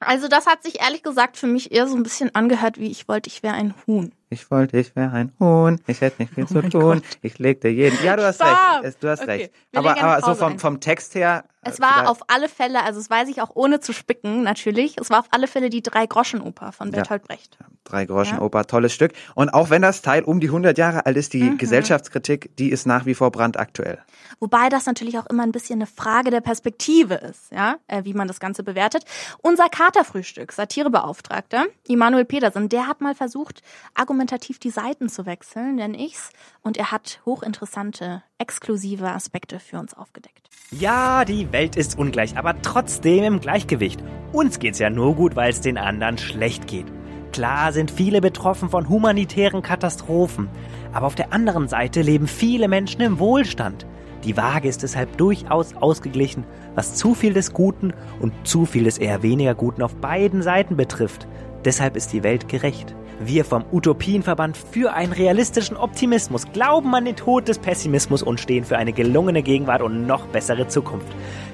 Also 0.03 0.29
das 0.29 0.47
hat 0.47 0.63
sich 0.63 0.81
ehrlich 0.81 1.03
gesagt 1.03 1.37
für 1.37 1.47
mich 1.47 1.73
eher 1.73 1.87
so 1.87 1.95
ein 1.95 2.03
bisschen 2.03 2.35
angehört, 2.35 2.79
wie 2.81 2.91
ich 2.91 3.07
wollte, 3.07 3.29
ich 3.29 3.43
wäre 3.43 3.53
ein 3.55 3.75
Huhn. 3.87 4.15
Ich 4.31 4.51
wollte, 4.51 4.79
ich 4.79 4.97
wäre 4.97 5.11
ein 5.13 5.31
Huhn, 5.39 5.79
ich 5.87 6.01
hätte 6.01 6.23
nicht 6.23 6.33
viel 6.35 6.47
zu 6.47 6.55
mein 6.55 6.71
tun, 6.71 7.03
ich 7.21 7.39
legte 7.39 7.69
jeden... 7.69 8.03
Ja, 8.03 8.17
du 8.17 8.25
hast 8.25 8.37
Stop! 8.37 8.49
recht, 8.83 8.97
du 9.03 9.11
hast 9.11 9.21
Okay, 9.21 9.31
recht. 9.31 9.53
wir 9.73 9.79
Aber, 9.79 10.01
aber 10.01 10.23
so 10.25 10.35
vom, 10.35 10.53
ein. 10.55 10.59
vom 10.59 10.81
Text 10.81 11.15
her... 11.17 11.45
Es 11.61 11.79
äh, 11.79 11.83
war 11.83 11.93
vielleicht- 11.93 12.09
auf 12.09 12.21
alle 12.29 12.49
Fälle, 12.49 12.83
also 12.83 12.99
das 12.99 13.11
weiß 13.11 13.29
ich 13.29 13.43
auch 13.43 13.51
ohne 13.53 13.81
zu 13.81 13.93
spicken 13.93 14.43
natürlich, 14.43 14.97
es 14.99 15.11
war 15.11 15.19
auf 15.21 15.27
alle 15.33 15.47
Fälle 15.47 15.69
die 15.69 15.83
Drei-Groschen-Oper 15.83 16.73
von 16.73 16.87
Ja. 16.89 16.93
Bertolt 16.97 17.25
Brecht. 17.25 17.59
Drei 17.91 18.05
Groschen 18.05 18.39
Oper, 18.39 18.67
tolles 18.67 18.93
Stück. 18.95 19.13
Und 19.35 19.49
auch 19.49 19.69
wenn 19.71 19.83
das 19.83 20.01
Teil 20.01 20.23
um 20.23 20.39
die 20.39 20.47
100 20.49 20.79
Jahre 20.79 21.07
alt 21.07 21.17
ist, 21.17 21.33
die 21.33 21.43
Mhm. 21.43 21.59
Gesellschaftskritik, 21.59 22.57
die 22.57 22.71
ist 22.71 22.87
nach 22.87 23.05
wie 23.05 23.15
vor 23.15 23.31
brandaktuell. 23.33 23.99
Wobei 24.39 24.69
das 24.69 24.87
natürlich 24.87 25.19
auch 25.19 25.27
immer 25.27 25.43
ein 25.43 25.51
bisschen 25.53 25.79
eine 25.81 25.87
Frage 25.87 26.31
der 26.31 26.41
Perspektive 26.41 27.15
ist, 27.15 27.51
ja, 27.51 27.77
äh, 27.89 28.05
wie 28.05 28.15
man 28.15 28.29
das 28.29 28.39
Ganze 28.39 28.63
bewertet. 28.63 29.05
Unser 29.43 29.69
Katerfrühstück, 29.69 30.53
Satirebeauftragter, 30.53 31.67
Immanuel 31.89 32.25
Petersen, 32.25 32.69
der 32.69 32.87
hat 32.87 33.01
mal 33.01 33.15
versucht, 33.15 33.63
argumentativ 33.95 34.59
die 34.59 34.71
Seiten 34.71 35.09
zu 35.09 35.27
wechseln, 35.27 35.77
nenn 35.77 35.95
ich's, 35.95 36.31
und 36.63 36.77
er 36.77 36.93
hat 36.93 37.21
hochinteressante, 37.27 38.23
exklusive 38.39 39.09
Aspekte 39.11 39.59
für 39.59 39.79
uns 39.79 39.95
aufgedeckt. 39.95 40.49
Ja, 40.71 41.25
die 41.25 41.51
Welt 41.53 41.75
ist 41.75 41.99
ungleich, 41.99 42.37
aber 42.39 42.63
trotzdem 42.63 43.25
im 43.25 43.41
Gleichgewicht. 43.41 44.01
Uns 44.33 44.61
geht's 44.61 44.79
ja 44.79 44.89
nur 44.91 45.17
gut, 45.17 45.35
weil 45.35 45.51
es 45.51 45.61
den 45.61 45.77
anderen 45.77 46.17
schlecht 46.19 46.69
geht. 46.69 46.87
Klar 47.33 47.73
sind 47.73 47.93
viele 47.93 48.21
betroffen 48.21 48.71
von 48.71 48.89
humanitären 48.89 49.63
Katastrophen, 49.63 50.49
aber 50.93 51.07
auf 51.07 51.15
der 51.15 51.33
anderen 51.33 51.69
Seite 51.69 52.03
leben 52.03 52.27
viele 52.27 52.67
Menschen 52.67 53.01
im 53.03 53.19
Wohlstand. 53.21 53.87
Die 54.25 54.37
Waage 54.37 54.69
ist 54.69 54.83
deshalb 54.83 55.17
durchaus 55.17 55.75
ausgeglichen, 55.77 56.45
was 56.75 56.97
zu 56.97 57.15
viel 57.15 57.33
des 57.33 57.53
Guten 57.53 57.93
und 58.19 58.33
zu 58.43 58.67
viel 58.67 58.85
des 58.85 58.99
eher 58.99 59.23
weniger 59.23 59.55
Guten 59.55 59.83
auf 59.83 59.95
beiden 59.95 60.43
Seiten 60.43 60.77
betrifft. 60.77 61.27
Deshalb 61.65 61.97
ist 61.97 62.13
die 62.13 62.23
Welt 62.23 62.49
gerecht. 62.49 62.95
Wir 63.21 63.45
vom 63.45 63.65
Utopienverband 63.71 64.57
für 64.57 64.95
einen 64.95 65.13
realistischen 65.13 65.77
Optimismus 65.77 66.51
glauben 66.53 66.95
an 66.95 67.05
den 67.05 67.17
Tod 67.17 67.49
des 67.49 67.59
Pessimismus 67.59 68.23
und 68.23 68.41
stehen 68.41 68.65
für 68.65 68.77
eine 68.77 68.93
gelungene 68.93 69.43
Gegenwart 69.43 69.83
und 69.83 70.07
noch 70.07 70.27
bessere 70.27 70.67
Zukunft. 70.69 71.09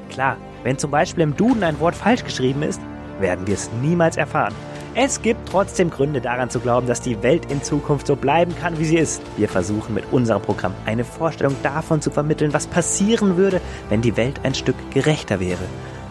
Klar, 0.09 0.37
wenn 0.63 0.79
zum 0.79 0.91
Beispiel 0.91 1.25
im 1.25 1.37
Duden 1.37 1.65
ein 1.65 1.81
Wort 1.81 1.97
falsch 1.97 2.25
geschrieben 2.25 2.63
ist, 2.63 2.81
werden 3.21 3.47
wir 3.47 3.55
es 3.55 3.71
niemals 3.83 4.17
erfahren. 4.17 4.55
Es 4.99 5.21
gibt 5.21 5.51
trotzdem 5.51 5.91
Gründe 5.91 6.23
daran 6.23 6.49
zu 6.49 6.59
glauben, 6.59 6.87
dass 6.87 7.03
die 7.03 7.23
Welt 7.23 7.53
in 7.53 7.63
Zukunft 7.63 8.07
so 8.07 8.17
bleiben 8.17 8.57
kann, 8.59 8.79
wie 8.79 8.87
sie 8.87 8.97
ist. 8.97 9.21
Wir 9.37 9.47
versuchen 9.47 9.93
mit 9.93 10.11
unserem 10.11 10.41
Programm 10.41 10.73
eine 10.87 11.05
Vorstellung 11.05 11.55
davon 11.63 12.01
zu 12.01 12.11
vermitteln, 12.11 12.55
was 12.55 12.67
passieren 12.67 13.37
würde, 13.37 13.61
wenn 13.91 14.01
die 14.01 14.17
Welt 14.17 14.41
ein 14.43 14.55
Stück 14.55 14.75
gerechter 14.95 15.39
wäre. 15.39 15.65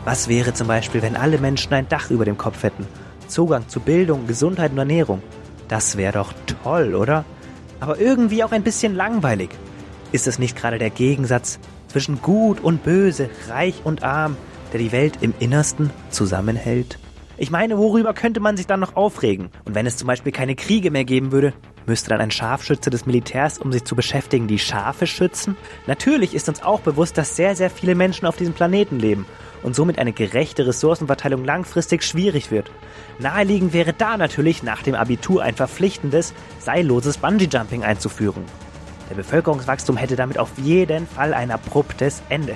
Was 0.04 0.28
wäre 0.28 0.54
zum 0.54 0.68
Beispiel, 0.68 1.02
wenn 1.02 1.16
alle 1.16 1.40
Menschen 1.40 1.74
ein 1.74 1.90
Dach 1.90 2.12
über 2.12 2.26
dem 2.26 2.38
Kopf 2.38 2.62
hätten? 2.62 2.86
Zugang 3.28 3.68
zu 3.68 3.80
Bildung, 3.80 4.28
Gesundheit 4.28 4.72
und 4.72 4.78
Ernährung. 4.78 5.24
Das 5.68 5.98
wäre 5.98 6.14
doch 6.14 6.32
toll, 6.64 6.94
oder? 6.94 7.26
Aber 7.80 8.00
irgendwie 8.00 8.44
auch 8.44 8.52
ein 8.52 8.62
bisschen 8.62 8.94
langweilig. 8.94 9.50
Ist 10.12 10.28
es 10.28 10.38
nicht 10.38 10.56
gerade 10.56 10.78
der 10.78 10.92
Gegensatz 10.92 11.58
zwischen 11.88 12.22
Gut 12.22 12.60
und 12.64 12.84
Böse, 12.84 13.32
Reich 13.50 13.82
und 13.84 14.04
Arm, 14.04 14.38
der 14.74 14.80
die 14.80 14.92
Welt 14.92 15.18
im 15.22 15.34
Innersten 15.40 15.90
zusammenhält? 16.12 17.00
Ich 17.38 17.52
meine, 17.52 17.78
worüber 17.78 18.14
könnte 18.14 18.40
man 18.40 18.56
sich 18.56 18.66
dann 18.66 18.80
noch 18.80 18.96
aufregen? 18.96 19.50
Und 19.66 19.76
wenn 19.76 19.86
es 19.86 19.98
zum 19.98 20.08
Beispiel 20.08 20.32
keine 20.32 20.56
Kriege 20.56 20.90
mehr 20.90 21.04
geben 21.04 21.34
würde, 21.34 21.54
müsste 21.86 22.10
dann 22.10 22.22
ein 22.22 22.32
Scharfschütze 22.32 22.90
des 22.90 23.06
Militärs, 23.06 23.58
um 23.58 23.74
sich 23.74 23.84
zu 23.84 23.94
beschäftigen, 23.94 24.48
die 24.48 24.58
Schafe 24.58 25.06
schützen? 25.06 25.58
Natürlich 25.86 26.34
ist 26.34 26.48
uns 26.48 26.64
auch 26.64 26.80
bewusst, 26.80 27.18
dass 27.18 27.36
sehr, 27.36 27.58
sehr 27.58 27.70
viele 27.70 27.94
Menschen 27.94 28.26
auf 28.26 28.38
diesem 28.38 28.54
Planeten 28.54 29.00
leben 29.00 29.26
und 29.64 29.76
somit 29.76 30.00
eine 30.00 30.14
gerechte 30.14 30.66
Ressourcenverteilung 30.66 31.44
langfristig 31.44 32.04
schwierig 32.04 32.52
wird. 32.52 32.72
Naheliegend 33.20 33.74
wäre 33.74 33.92
da 33.92 34.16
natürlich 34.16 34.64
nach 34.64 34.82
dem 34.82 34.96
Abitur 34.96 35.44
ein 35.44 35.56
verpflichtendes, 35.56 36.34
seilloses 36.60 37.18
Bungee-Jumping 37.18 37.84
einzuführen. 37.84 38.46
Der 39.10 39.16
Bevölkerungswachstum 39.16 39.98
hätte 39.98 40.16
damit 40.16 40.40
auf 40.40 40.52
jeden 40.58 41.06
Fall 41.06 41.34
ein 41.34 41.52
abruptes 41.52 42.24
Ende. 42.30 42.56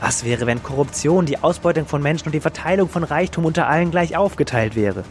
Was 0.00 0.24
wäre, 0.24 0.46
wenn 0.46 0.62
Korruption, 0.62 1.26
die 1.26 1.42
Ausbeutung 1.42 1.86
von 1.86 2.00
Menschen 2.00 2.26
und 2.26 2.32
die 2.32 2.40
Verteilung 2.40 2.88
von 2.88 3.02
Reichtum 3.02 3.44
unter 3.44 3.66
allen 3.66 3.90
gleich 3.90 4.16
aufgeteilt 4.16 4.76
wäre? 4.76 5.02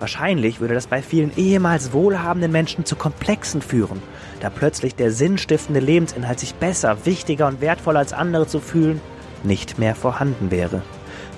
Wahrscheinlich 0.00 0.58
würde 0.58 0.74
das 0.74 0.88
bei 0.88 1.00
vielen 1.00 1.30
ehemals 1.36 1.92
wohlhabenden 1.92 2.50
Menschen 2.50 2.84
zu 2.84 2.96
Komplexen 2.96 3.62
führen, 3.62 4.02
da 4.40 4.50
plötzlich 4.50 4.96
der 4.96 5.12
sinnstiftende 5.12 5.78
Lebensinhalt, 5.78 6.40
sich 6.40 6.56
besser, 6.56 7.06
wichtiger 7.06 7.46
und 7.46 7.60
wertvoller 7.60 8.00
als 8.00 8.12
andere 8.12 8.48
zu 8.48 8.58
fühlen, 8.58 9.00
nicht 9.44 9.78
mehr 9.78 9.94
vorhanden 9.94 10.50
wäre. 10.50 10.82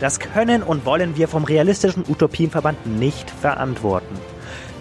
Das 0.01 0.19
können 0.19 0.63
und 0.63 0.87
wollen 0.87 1.15
wir 1.19 1.29
vom 1.29 1.45
realistischen 1.45 2.05
Utopienverband 2.09 2.87
nicht 2.87 3.29
verantworten. 3.29 4.17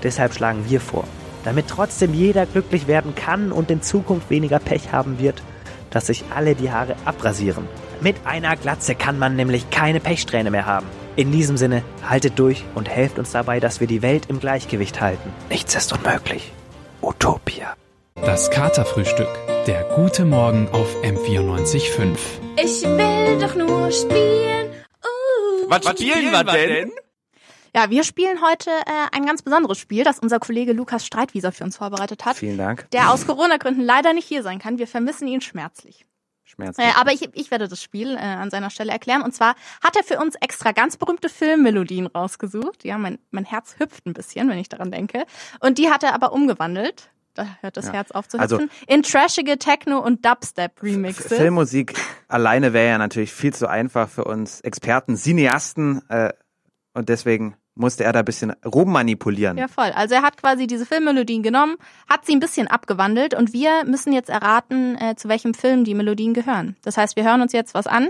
Deshalb 0.02 0.34
schlagen 0.34 0.64
wir 0.70 0.80
vor, 0.80 1.04
damit 1.44 1.68
trotzdem 1.68 2.14
jeder 2.14 2.46
glücklich 2.46 2.88
werden 2.88 3.16
kann 3.16 3.52
und 3.52 3.70
in 3.70 3.82
Zukunft 3.82 4.30
weniger 4.30 4.60
Pech 4.60 4.94
haben 4.94 5.20
wird, 5.20 5.44
dass 5.90 6.08
sich 6.08 6.24
alle 6.34 6.56
die 6.56 6.72
Haare 6.72 6.96
abrasieren. 7.04 7.68
Mit 8.04 8.18
einer 8.26 8.58
Glatze 8.58 8.96
kann 8.96 9.18
man 9.18 9.38
nämlich 9.38 9.70
keine 9.70 10.02
Pechsträhne 10.02 10.52
mehr 10.52 10.66
haben. 10.66 10.86
In 11.16 11.32
diesem 11.32 11.56
Sinne, 11.56 11.84
haltet 12.06 12.38
durch 12.38 12.66
und 12.76 12.90
helft 12.90 13.18
uns 13.18 13.32
dabei, 13.32 13.62
dass 13.62 13.80
wir 13.80 13.88
die 13.88 14.02
Welt 14.02 14.26
im 14.28 14.42
Gleichgewicht 14.42 15.00
halten. 15.00 15.32
Nichts 15.50 15.74
ist 15.74 15.94
unmöglich. 15.94 16.52
Utopia. 17.02 17.78
Das 18.16 18.52
Katerfrühstück. 18.52 19.30
Der 19.68 19.86
gute 19.96 20.26
Morgen 20.26 20.68
auf 20.74 20.94
M94.5. 21.02 22.18
Ich 22.62 22.84
will 22.84 23.40
doch 23.40 23.56
nur 23.56 23.90
spielen. 23.90 24.72
Uh. 25.02 25.70
Was, 25.70 25.88
spielen 25.88 26.30
wir 26.30 26.44
denn? 26.44 26.92
Ja, 27.74 27.90
wir 27.90 28.04
spielen 28.04 28.40
heute 28.46 28.70
äh, 28.70 29.16
ein 29.16 29.26
ganz 29.26 29.44
besonderes 29.44 29.78
Spiel, 29.78 30.04
das 30.04 30.20
unser 30.20 30.40
Kollege 30.40 30.74
Lukas 30.74 31.06
Streitwieser 31.06 31.54
für 31.54 31.64
uns 31.64 31.78
vorbereitet 31.78 32.26
hat, 32.26 32.36
Vielen 32.36 32.58
Dank. 32.58 32.86
der 32.92 33.14
aus 33.14 33.26
Corona-Gründen 33.26 33.82
leider 33.82 34.12
nicht 34.12 34.28
hier 34.28 34.44
sein 34.44 34.60
kann. 34.60 34.78
Wir 34.78 34.88
vermissen 34.88 35.26
ihn 35.30 35.40
schmerzlich. 35.40 36.06
Schmerzlich. 36.56 36.86
Äh, 36.86 36.92
aber 37.00 37.12
ich, 37.12 37.30
ich 37.34 37.52
werde 37.52 37.68
das 37.68 37.82
Spiel 37.82 38.16
äh, 38.16 38.20
an 38.20 38.50
seiner 38.50 38.70
Stelle 38.70 38.92
erklären. 38.92 39.22
Und 39.22 39.34
zwar 39.34 39.56
hat 39.84 39.96
er 39.96 40.04
für 40.04 40.20
uns 40.20 40.36
extra 40.36 40.72
ganz 40.72 40.98
berühmte 40.98 41.30
Filmmelodien 41.30 42.08
rausgesucht. 42.08 42.84
Ja, 42.84 42.98
mein, 42.98 43.20
mein 43.32 43.46
Herz 43.46 43.76
hüpft 43.80 44.06
ein 44.06 44.14
bisschen, 44.14 44.50
wenn 44.50 44.58
ich 44.58 44.70
daran 44.70 44.92
denke. 44.92 45.26
Und 45.60 45.78
die 45.78 45.90
hat 45.90 46.04
er 46.04 46.14
aber 46.14 46.32
umgewandelt. 46.34 47.10
Da 47.36 47.48
hört 47.62 47.78
das 47.78 47.88
Ja. 47.88 47.94
Herz 47.94 48.12
auf 48.12 48.28
zu 48.28 48.38
Also- 48.38 48.58
hüpfen. 48.60 48.70
in 48.86 49.02
trashige 49.02 49.58
Techno- 49.58 50.00
und 50.00 50.24
Dubstep-Remixes. 50.24 51.36
Filmmusik 51.36 51.96
alleine 52.28 52.74
wäre 52.74 52.90
ja 52.90 52.98
natürlich 53.00 53.34
viel 53.34 53.54
zu 53.54 53.68
einfach 53.68 54.08
für 54.08 54.26
uns 54.26 54.62
Experten, 54.62 55.16
Cineasten 55.18 56.08
äh, 56.10 56.32
und 56.94 57.10
deswegen 57.10 57.56
musste 57.76 58.04
er 58.04 58.14
da 58.14 58.20
ein 58.20 58.26
bisschen 58.26 58.54
rummanipulieren. 58.66 59.58
Ja, 59.58 59.68
voll. 59.68 59.92
Also 59.96 60.16
er 60.16 60.22
hat 60.22 60.38
quasi 60.38 60.68
diese 60.68 60.86
Filmmelodien 60.86 61.44
genommen, 61.44 61.76
hat 62.08 62.26
sie 62.26 62.34
ein 62.34 62.40
bisschen 62.40 62.68
abgewandelt 62.68 63.34
und 63.34 63.54
wir 63.54 63.84
müssen 63.86 64.14
jetzt 64.14 64.30
erraten, 64.30 64.98
äh, 64.98 65.16
zu 65.16 65.30
welchem 65.30 65.54
Film 65.54 65.84
die 65.84 65.96
Melodien 65.96 66.34
gehören. 66.34 66.76
Das 66.84 66.98
heißt, 66.98 67.16
wir 67.16 67.24
hören 67.24 67.42
uns 67.42 67.54
jetzt 67.54 67.74
was 67.74 67.88
an 67.88 68.10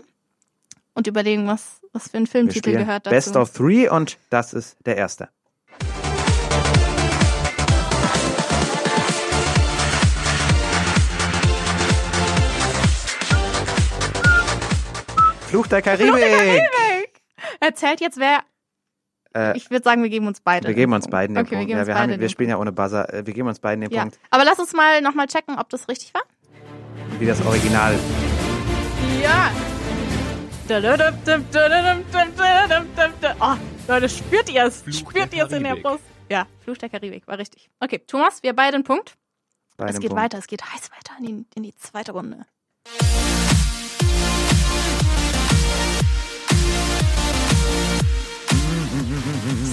und 0.94 1.08
überlegen, 1.08 1.48
was, 1.48 1.82
was 1.94 2.10
für 2.10 2.18
ein 2.18 2.28
Filmtitel 2.28 2.72
gehört 2.72 3.06
dazu. 3.06 3.16
Best 3.16 3.36
of 3.36 3.52
Three 3.52 3.88
und 3.90 4.18
das 4.30 4.54
ist 4.54 4.78
der 4.86 4.98
erste. 4.98 5.30
Fluch 15.48 15.68
der 15.68 15.84
Karibik. 15.84 16.64
Erzählt 17.60 18.02
jetzt 18.02 18.18
wer. 18.18 18.44
Äh, 19.36 19.58
Ich 19.58 19.70
würde 19.70 19.84
sagen, 19.84 20.04
wir 20.04 20.10
geben 20.10 20.28
uns 20.28 20.40
beide. 20.40 20.68
wir 20.68 20.76
geben 20.76 20.94
uns 20.94 21.08
beiden 21.08 21.36
den 21.36 21.46
okay, 21.46 21.52
Wir, 21.52 21.58
Punkt. 21.60 21.72
Ja, 21.72 21.88
wir, 21.88 21.96
haben, 21.96 22.30
spielen 22.30 22.50
ja 22.50 22.58
ohne 22.58 22.72
Buzzer. 22.72 23.08
Wir 23.12 23.34
geben 23.34 23.48
uns 23.48 23.60
beiden 23.60 23.82
den 23.82 23.92
Ja. 23.92 24.02
Punkt. 24.02 24.20
Aber 24.30 24.46
lass 24.46 24.60
uns 24.60 24.74
mal 24.74 25.02
nochmal 25.02 25.28
checken, 25.28 25.58
ob 25.60 25.70
das 25.70 25.88
richtig 25.88 26.14
war. 26.14 26.22
Wie 27.20 27.26
das 27.26 27.46
Original. 27.46 27.96
Ja. 29.22 29.52
Oh, 33.40 33.56
Leute, 33.88 34.10
spürt 34.10 34.50
ihr 34.50 34.66
es? 34.66 34.82
Fluch 34.82 34.94
Spürt 34.94 35.34
ihr 35.34 35.46
es 35.46 35.52
in 35.52 35.64
der. 35.64 35.76
Brust? 35.76 36.04
Ja, 36.30 36.48
Fluch 36.64 36.78
der 36.78 36.90
Karibik, 36.90 37.28
war 37.28 37.38
richtig. 37.38 37.70
Okay, 37.80 38.00
Thomas, 38.08 38.44
wir 38.44 38.54
beide 38.54 38.76
einen 38.76 38.84
Punkt. 38.84 39.16
Bei 39.78 39.88
es 39.88 40.00
geht 40.00 40.10
Punkt. 40.12 40.24
weiter, 40.24 40.38
es 40.38 40.48
geht 40.48 40.64
heiß 40.64 40.90
weiter 40.92 41.14
in 41.20 41.26
die, 41.26 41.46
in 41.56 41.64
die 41.64 41.76
zweite 41.76 42.14
Runde. 42.14 42.46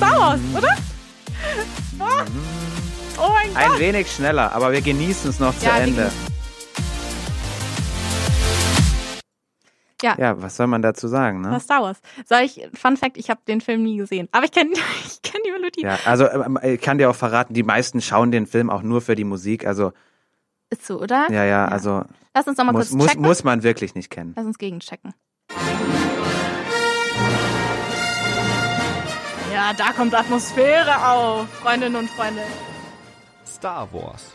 Star 0.01 0.19
Wars, 0.19 0.41
oder? 0.57 0.77
Ah. 1.99 2.25
Oh 3.19 3.29
mein 3.35 3.55
Ein 3.55 3.69
Gott. 3.73 3.79
wenig 3.81 4.11
schneller, 4.11 4.51
aber 4.53 4.73
wir 4.73 4.81
genießen 4.81 5.29
es 5.29 5.39
noch 5.39 5.55
zu 5.59 5.67
Ja, 5.67 5.75
wir 5.77 5.83
Ende. 5.83 6.11
Ja, 10.03 10.15
Ja, 10.19 10.41
was 10.41 10.57
soll 10.57 10.69
man 10.69 10.81
dazu 10.81 11.07
sagen, 11.09 11.43
ne? 11.43 11.51
war 11.51 11.61
Star 11.61 11.83
Wars. 11.83 11.99
Soll 12.27 12.41
ich, 12.41 12.67
Fun 12.73 12.97
Fact, 12.97 13.19
ich 13.19 13.29
habe 13.29 13.41
den 13.47 13.61
Film 13.61 13.83
nie 13.83 13.99
gesehen. 13.99 14.29
Aber 14.33 14.47
ich 14.47 14.53
kenne 14.53 14.71
ich 15.05 15.21
kenn 15.21 15.43
die 15.47 15.51
Melodie. 15.53 15.83
Ja, 15.83 15.99
also 16.07 16.27
ähm, 16.31 16.59
ich 16.63 16.81
kann 16.81 16.97
dir 16.97 17.11
auch 17.11 17.17
verraten, 17.17 17.53
die 17.53 17.63
meisten 17.63 18.01
schauen 18.01 18.31
den 18.33 18.47
Film 18.47 18.71
auch 18.71 18.81
nur 18.81 19.03
für 19.03 19.15
die 19.15 19.25
Musik. 19.25 19.67
Also 19.67 19.93
Ist 20.71 20.87
so, 20.87 20.99
oder? 20.99 21.31
Ja, 21.31 21.45
ja, 21.45 21.67
also 21.67 22.05
Lass 22.35 22.47
uns 22.47 22.57
doch 22.57 22.65
mal 22.65 22.73
muss, 22.73 22.89
kurz 22.89 22.93
muss, 22.97 23.07
checken. 23.09 23.23
muss 23.23 23.45
man 23.45 23.63
wirklich 23.63 23.95
nicht 23.95 24.09
kennen. 24.09 24.33
Lass 24.35 24.47
uns 24.47 24.57
gegenchecken. 24.57 25.13
Ja, 29.61 29.75
da 29.75 29.93
kommt 29.93 30.15
Atmosphäre 30.15 31.07
auf, 31.07 31.47
Freundinnen 31.61 31.97
und 31.97 32.09
Freunde. 32.11 32.41
Star 33.47 33.87
Wars. 33.93 34.33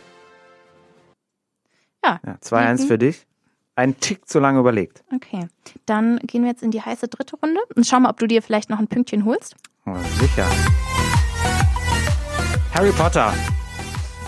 Ja, 2.03 2.19
Ja, 2.23 2.35
2-1 2.41 2.83
Mhm. 2.83 2.87
für 2.87 2.97
dich. 2.99 3.25
Ein 3.75 3.99
Tick 3.99 4.29
zu 4.29 4.37
lange 4.39 4.59
überlegt. 4.59 5.03
okay. 5.15 5.47
Dann 5.87 6.19
gehen 6.19 6.43
wir 6.43 6.51
jetzt 6.51 6.61
in 6.61 6.69
die 6.69 6.81
heiße 6.83 7.07
dritte 7.07 7.37
Runde 7.37 7.59
und 7.75 7.87
schau 7.87 7.99
mal, 7.99 8.11
ob 8.11 8.19
du 8.19 8.27
dir 8.27 8.43
vielleicht 8.43 8.69
noch 8.69 8.77
ein 8.77 8.87
Pünktchen 8.87 9.25
holst. 9.25 9.55
Oh, 9.87 9.95
sicher. 10.19 10.45
Harry 12.75 12.91
Potter. 12.91 13.33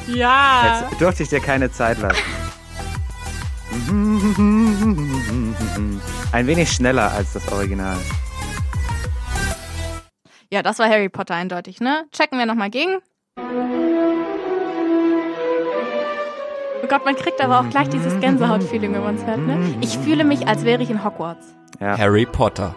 Ja. 0.08 0.88
Jetzt 0.90 1.00
durfte 1.00 1.22
ich 1.24 1.30
dir 1.30 1.42
keine 1.42 1.72
Zeit 1.72 2.00
lassen. 2.00 2.18
Ein 6.32 6.48
wenig 6.48 6.72
schneller 6.72 7.12
als 7.12 7.34
das 7.34 7.48
Original. 7.52 7.98
Ja, 10.52 10.64
das 10.64 10.80
war 10.80 10.88
Harry 10.90 11.10
Potter 11.10 11.36
eindeutig, 11.36 11.82
ne? 11.82 12.06
Checken 12.12 12.38
wir 12.40 12.46
nochmal 12.46 12.70
gegen. 12.70 13.00
Oh 16.84 16.88
Gott, 16.88 17.04
man 17.06 17.16
kriegt 17.16 17.42
aber 17.42 17.60
auch 17.60 17.70
gleich 17.70 17.90
dieses 17.90 18.18
Gänsehaut-Feeling, 18.22 18.94
wenn 18.94 19.04
man 19.04 19.16
es 19.16 19.26
hört, 19.26 19.40
ne? 19.40 19.76
Ich 19.82 19.98
fühle 19.98 20.24
mich, 20.24 20.48
als 20.48 20.64
wäre 20.64 20.82
ich 20.82 20.90
in 20.90 21.04
Hogwarts. 21.04 21.54
Ja, 21.82 21.98
Harry 21.98 22.26
Potter. 22.26 22.76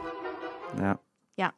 ja. 0.78 0.98
Ja. 1.36 1.52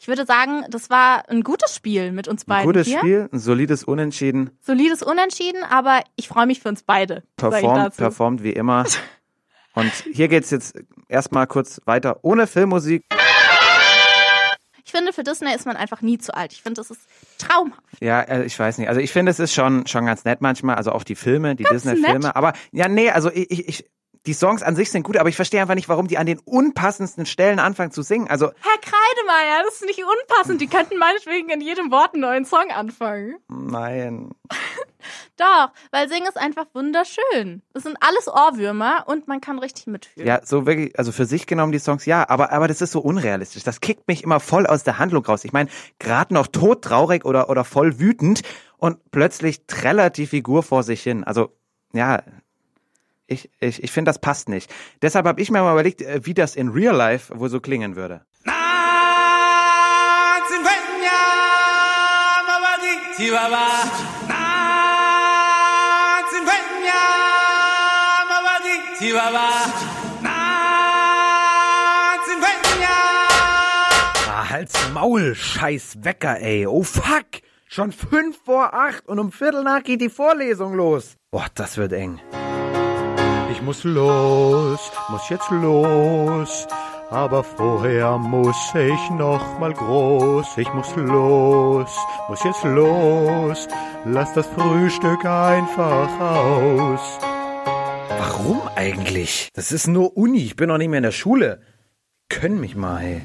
Ich 0.00 0.08
würde 0.08 0.26
sagen, 0.26 0.64
das 0.70 0.90
war 0.90 1.28
ein 1.30 1.42
gutes 1.42 1.74
Spiel 1.74 2.10
mit 2.12 2.26
uns 2.28 2.42
Ein 2.42 2.46
beiden 2.48 2.66
gutes 2.66 2.88
hier. 2.88 2.98
Spiel, 2.98 3.28
ein 3.32 3.38
solides 3.38 3.84
Unentschieden, 3.84 4.50
Solides 4.60 5.02
Unentschieden, 5.02 5.62
aber 5.62 6.00
ich 6.16 6.28
freue 6.28 6.46
mich 6.46 6.60
für 6.60 6.68
uns 6.68 6.82
beide. 6.82 7.22
performt, 7.36 7.78
dazu. 7.78 7.96
performt 7.98 8.42
wie 8.42 8.52
immer. 8.52 8.84
Und 9.74 9.90
hier 10.12 10.28
geht's 10.28 10.50
jetzt 10.50 10.76
erstmal 11.08 11.46
kurz 11.46 11.80
weiter 11.84 12.18
ohne 12.22 12.46
Filmmusik. 12.46 13.04
Ich 14.84 14.92
finde, 14.92 15.12
für 15.12 15.22
Disney 15.22 15.54
ist 15.54 15.66
man 15.66 15.76
einfach 15.76 16.02
nie 16.02 16.18
zu 16.18 16.34
alt. 16.34 16.52
Ich 16.52 16.62
finde, 16.62 16.80
das 16.80 16.90
ist 16.90 17.00
traumhaft. 17.38 17.80
Ja, 18.00 18.20
äh, 18.20 18.44
ich 18.44 18.58
weiß 18.58 18.78
nicht. 18.78 18.88
Also 18.88 19.00
ich 19.00 19.12
finde, 19.12 19.30
es 19.30 19.38
ist 19.40 19.54
schon, 19.54 19.86
schon 19.86 20.04
ganz 20.04 20.24
nett 20.24 20.42
manchmal, 20.42 20.76
also 20.76 20.92
auch 20.92 21.04
die 21.04 21.14
Filme, 21.14 21.56
die 21.56 21.64
Disney-Filme. 21.64 22.36
Aber 22.36 22.52
ja, 22.70 22.88
nee, 22.88 23.10
also 23.10 23.30
ich, 23.30 23.50
ich, 23.50 23.68
ich, 23.68 23.90
die 24.26 24.34
Songs 24.34 24.62
an 24.62 24.76
sich 24.76 24.90
sind 24.90 25.02
gut, 25.02 25.16
aber 25.16 25.28
ich 25.28 25.36
verstehe 25.36 25.60
einfach 25.60 25.74
nicht, 25.74 25.88
warum 25.88 26.06
die 26.06 26.18
an 26.18 26.26
den 26.26 26.38
unpassendsten 26.38 27.24
Stellen 27.26 27.58
anfangen 27.58 27.92
zu 27.92 28.02
singen. 28.02 28.28
Also, 28.28 28.46
Herr 28.46 28.78
Kreidemeier, 28.80 29.62
das 29.64 29.76
ist 29.76 29.84
nicht 29.86 30.02
unpassend. 30.02 30.60
Die 30.60 30.66
könnten 30.66 30.98
meinetwegen 30.98 31.48
in 31.48 31.60
jedem 31.60 31.90
Wort 31.90 32.14
einen 32.14 32.22
neuen 32.22 32.44
Song 32.44 32.70
anfangen. 32.70 33.36
nein. 33.48 34.30
Doch, 35.36 35.70
weil 35.90 36.08
Singen 36.08 36.26
ist 36.26 36.36
einfach 36.38 36.66
wunderschön. 36.72 37.62
Das 37.72 37.82
sind 37.82 37.96
alles 38.00 38.28
Ohrwürmer 38.28 39.04
und 39.06 39.28
man 39.28 39.40
kann 39.40 39.58
richtig 39.58 39.86
mitfühlen. 39.86 40.26
Ja, 40.26 40.40
so 40.44 40.66
wirklich, 40.66 40.98
also 40.98 41.12
für 41.12 41.26
sich 41.26 41.46
genommen 41.46 41.72
die 41.72 41.78
Songs, 41.78 42.06
ja, 42.06 42.28
aber, 42.28 42.52
aber 42.52 42.68
das 42.68 42.80
ist 42.80 42.92
so 42.92 43.00
unrealistisch. 43.00 43.62
Das 43.62 43.80
kickt 43.80 44.08
mich 44.08 44.24
immer 44.24 44.40
voll 44.40 44.66
aus 44.66 44.84
der 44.84 44.98
Handlung 44.98 45.24
raus. 45.24 45.44
Ich 45.44 45.52
meine, 45.52 45.70
gerade 45.98 46.34
noch 46.34 46.46
todtraurig 46.46 47.24
oder, 47.24 47.48
oder 47.50 47.64
voll 47.64 47.98
wütend 47.98 48.42
und 48.76 49.10
plötzlich 49.10 49.66
trällert 49.66 50.16
die 50.16 50.26
Figur 50.26 50.62
vor 50.62 50.82
sich 50.82 51.02
hin. 51.02 51.24
Also, 51.24 51.52
ja, 51.92 52.22
ich, 53.26 53.50
ich, 53.60 53.82
ich 53.82 53.90
finde, 53.90 54.10
das 54.10 54.18
passt 54.18 54.48
nicht. 54.48 54.72
Deshalb 55.00 55.26
habe 55.26 55.40
ich 55.40 55.50
mir 55.50 55.62
mal 55.62 55.72
überlegt, 55.72 56.02
äh, 56.02 56.20
wie 56.24 56.34
das 56.34 56.56
in 56.56 56.68
Real 56.68 56.94
Life 56.94 57.38
wohl 57.38 57.48
so 57.48 57.60
klingen 57.60 57.96
würde. 57.96 58.24
Ah, 74.26 74.50
halt's 74.50 74.74
Maul, 74.92 75.34
scheiß 75.34 75.98
Wecker, 76.02 76.40
ey. 76.40 76.66
Oh 76.66 76.82
fuck! 76.82 77.26
Schon 77.68 77.92
fünf 77.92 78.38
vor 78.44 78.74
acht 78.74 79.06
und 79.08 79.18
um 79.18 79.30
Viertel 79.32 79.62
nach 79.62 79.82
geht 79.82 80.00
die 80.00 80.08
Vorlesung 80.08 80.74
los. 80.74 81.16
Boah, 81.30 81.46
das 81.54 81.76
wird 81.76 81.92
eng. 81.92 82.20
Ich 83.52 83.62
muss 83.62 83.84
los, 83.84 84.80
muss 85.08 85.28
jetzt 85.28 85.50
los. 85.50 86.66
Aber 87.10 87.44
vorher 87.44 88.18
muss 88.18 88.56
ich 88.74 89.10
noch 89.10 89.58
mal 89.60 89.72
groß. 89.72 90.56
Ich 90.56 90.72
muss 90.72 90.94
los, 90.96 91.96
muss 92.28 92.42
jetzt 92.42 92.64
los. 92.64 93.68
Lass 94.04 94.32
das 94.32 94.46
Frühstück 94.48 95.24
einfach 95.24 96.08
aus. 96.20 97.18
Warum 98.26 98.62
eigentlich? 98.74 99.50
Das 99.52 99.70
ist 99.70 99.86
nur 99.86 100.16
Uni, 100.16 100.38
ich 100.38 100.56
bin 100.56 100.68
noch 100.68 100.78
nicht 100.78 100.88
mehr 100.88 100.96
in 100.96 101.02
der 101.04 101.12
Schule. 101.12 101.60
Können 102.30 102.58
mich 102.58 102.74
mal, 102.74 103.02
ey. 103.02 103.20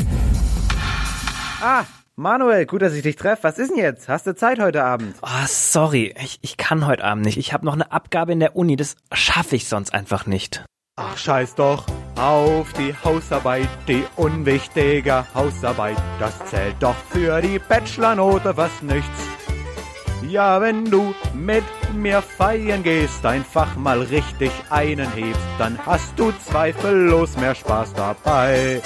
Ah, 1.61 1.85
Manuel, 2.17 2.65
gut, 2.65 2.81
dass 2.81 2.91
ich 2.91 3.03
dich 3.03 3.15
treffe. 3.15 3.43
Was 3.43 3.59
ist 3.59 3.69
denn 3.69 3.77
jetzt? 3.77 4.09
Hast 4.09 4.27
du 4.27 4.35
Zeit 4.35 4.59
heute 4.59 4.83
Abend? 4.83 5.15
Oh, 5.21 5.45
sorry, 5.47 6.13
ich, 6.21 6.39
ich 6.41 6.57
kann 6.57 6.85
heute 6.85 7.05
Abend 7.05 7.23
nicht. 7.23 7.37
Ich 7.37 7.53
habe 7.53 7.65
noch 7.65 7.75
eine 7.75 7.93
Abgabe 7.93 8.33
in 8.33 8.41
der 8.41 8.57
Uni, 8.57 8.75
das 8.75 8.97
schaffe 9.13 9.55
ich 9.55 9.69
sonst 9.69 9.93
einfach 9.93 10.25
nicht. 10.25 10.65
Ach, 10.97 11.17
scheiß 11.17 11.55
doch 11.55 11.85
auf 12.17 12.73
die 12.73 12.93
Hausarbeit, 13.01 13.69
die 13.87 14.03
unwichtige 14.17 15.25
Hausarbeit. 15.33 15.95
Das 16.19 16.37
zählt 16.47 16.75
doch 16.81 16.95
für 17.09 17.39
die 17.39 17.57
Bachelornote 17.57 18.57
was 18.57 18.81
nichts. 18.81 19.38
Ja, 20.27 20.61
wenn 20.61 20.85
du 20.85 21.13
mit 21.33 21.63
mir 21.95 22.21
feiern 22.21 22.83
gehst, 22.83 23.25
einfach 23.25 23.75
mal 23.77 24.01
richtig 24.01 24.51
einen 24.69 25.09
hebst, 25.13 25.41
dann 25.57 25.77
hast 25.85 26.17
du 26.19 26.31
zweifellos 26.45 27.37
mehr 27.37 27.55
Spaß 27.55 27.93
dabei. 27.93 28.81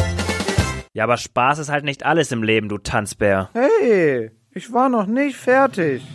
Ja, 0.93 1.05
aber 1.05 1.17
Spaß 1.17 1.57
ist 1.57 1.69
halt 1.69 1.85
nicht 1.85 2.05
alles 2.05 2.31
im 2.31 2.43
Leben, 2.43 2.69
du 2.69 2.77
Tanzbär. 2.77 3.49
Hey, 3.53 4.31
ich 4.51 4.71
war 4.71 4.89
noch 4.89 5.07
nicht 5.07 5.35
fertig. 5.35 6.05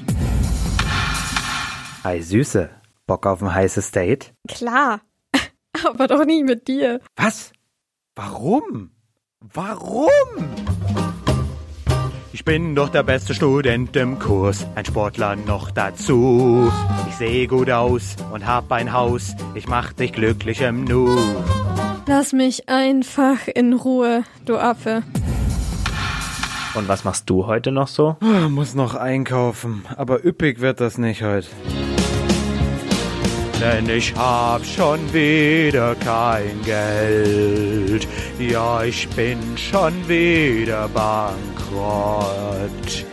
Ei, 2.04 2.20
Süße. 2.20 2.70
Bock 3.06 3.26
auf 3.26 3.42
ein 3.42 3.52
heißes 3.52 3.90
Date? 3.90 4.34
Klar. 4.46 5.00
Aber 5.84 6.06
doch 6.06 6.24
nicht 6.24 6.44
mit 6.44 6.68
dir. 6.68 7.00
Was? 7.16 7.52
Warum? 8.14 8.92
Warum? 9.40 10.08
Ich 12.38 12.44
bin 12.44 12.76
doch 12.76 12.88
der 12.88 13.02
beste 13.02 13.34
Student 13.34 13.96
im 13.96 14.20
Kurs, 14.20 14.64
ein 14.76 14.84
Sportler 14.84 15.34
noch 15.34 15.72
dazu. 15.72 16.70
Ich 17.08 17.16
sehe 17.16 17.48
gut 17.48 17.68
aus 17.68 18.14
und 18.32 18.46
hab 18.46 18.70
ein 18.70 18.92
Haus, 18.92 19.34
ich 19.56 19.66
mach 19.66 19.92
dich 19.92 20.12
glücklich 20.12 20.60
im 20.60 20.84
Nu. 20.84 21.18
Lass 22.06 22.32
mich 22.32 22.68
einfach 22.68 23.48
in 23.52 23.72
Ruhe, 23.72 24.22
du 24.46 24.56
Affe. 24.56 25.02
Und 26.74 26.86
was 26.86 27.02
machst 27.02 27.28
du 27.28 27.48
heute 27.48 27.72
noch 27.72 27.88
so? 27.88 28.16
Ah, 28.20 28.48
muss 28.48 28.76
noch 28.76 28.94
einkaufen, 28.94 29.84
aber 29.96 30.24
üppig 30.24 30.60
wird 30.60 30.80
das 30.80 30.96
nicht 30.96 31.24
heute. 31.24 31.48
Denn 33.60 33.90
ich 33.90 34.14
hab 34.14 34.64
schon 34.64 35.00
wieder 35.12 35.96
kein 35.96 36.62
Geld. 36.64 38.06
Ja, 38.38 38.84
ich 38.84 39.08
bin 39.08 39.38
schon 39.56 39.92
wieder 40.06 40.88
bankrott. 41.70 43.04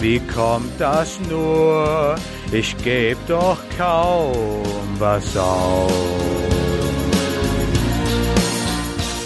Wie 0.00 0.18
kommt 0.20 0.80
das 0.80 1.18
nur? 1.30 2.16
Ich 2.50 2.76
geb 2.78 3.16
doch 3.28 3.58
kaum 3.78 4.96
was 4.98 5.36
aus. 5.36 5.92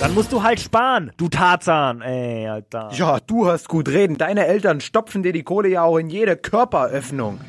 Dann 0.00 0.14
musst 0.14 0.30
du 0.30 0.42
halt 0.42 0.60
sparen, 0.60 1.10
du 1.16 1.28
Tarzan. 1.28 2.02
Ey, 2.02 2.46
Alter. 2.46 2.90
Ja, 2.92 3.18
du 3.26 3.48
hast 3.48 3.68
gut 3.68 3.88
reden. 3.88 4.18
Deine 4.18 4.46
Eltern 4.46 4.80
stopfen 4.80 5.22
dir 5.22 5.32
die 5.32 5.42
Kohle 5.42 5.68
ja 5.68 5.84
auch 5.84 5.96
in 5.96 6.10
jede 6.10 6.36
Körperöffnung. 6.36 7.40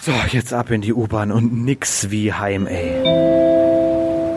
So, 0.00 0.12
jetzt 0.30 0.54
ab 0.54 0.70
in 0.70 0.80
die 0.80 0.94
U-Bahn 0.94 1.30
und 1.30 1.64
nix 1.64 2.10
wie 2.10 2.32
heim, 2.32 2.66
ey. 2.66 3.06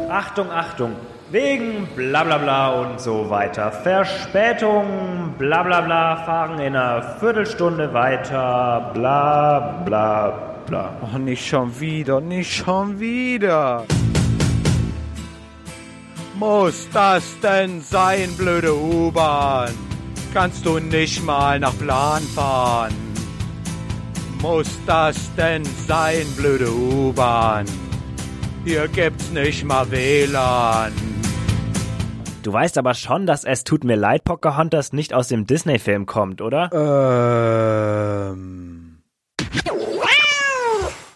Achtung, 0.09 0.51
Achtung. 0.51 0.95
Wegen 1.31 1.87
bla 1.95 2.25
bla 2.25 2.37
bla 2.37 2.81
und 2.81 2.99
so 2.99 3.29
weiter. 3.29 3.71
Verspätung, 3.71 5.33
bla 5.37 5.63
bla 5.63 5.79
bla, 5.79 6.17
fahren 6.25 6.59
in 6.59 6.75
einer 6.75 7.01
Viertelstunde 7.21 7.93
weiter, 7.93 8.91
bla 8.93 9.81
bla 9.85 10.33
bla. 10.67 10.89
Oh, 11.01 11.17
nicht 11.17 11.47
schon 11.47 11.79
wieder, 11.79 12.19
nicht 12.19 12.51
schon 12.53 12.99
wieder. 12.99 13.85
Muss 16.35 16.89
das 16.91 17.23
denn 17.39 17.79
sein, 17.79 18.29
blöde 18.37 18.75
U-Bahn? 18.75 19.69
Kannst 20.33 20.65
du 20.65 20.79
nicht 20.79 21.23
mal 21.23 21.57
nach 21.59 21.77
Plan 21.77 22.23
fahren? 22.35 22.93
Muss 24.41 24.77
das 24.85 25.33
denn 25.37 25.63
sein, 25.87 26.25
blöde 26.35 26.69
U-Bahn? 26.69 27.63
Hier 28.65 28.89
gibt's 28.89 29.31
nicht 29.31 29.63
mal 29.63 29.89
WLAN. 29.89 30.91
Du 32.43 32.51
weißt 32.51 32.77
aber 32.79 32.93
schon, 32.95 33.25
dass 33.27 33.43
es 33.43 33.63
tut 33.63 33.83
mir 33.83 33.95
leid, 33.95 34.23
Pocahontas 34.23 34.93
nicht 34.93 35.13
aus 35.13 35.27
dem 35.27 35.45
Disney-Film 35.45 36.07
kommt, 36.07 36.41
oder? 36.41 36.69
Ähm. 38.33 38.97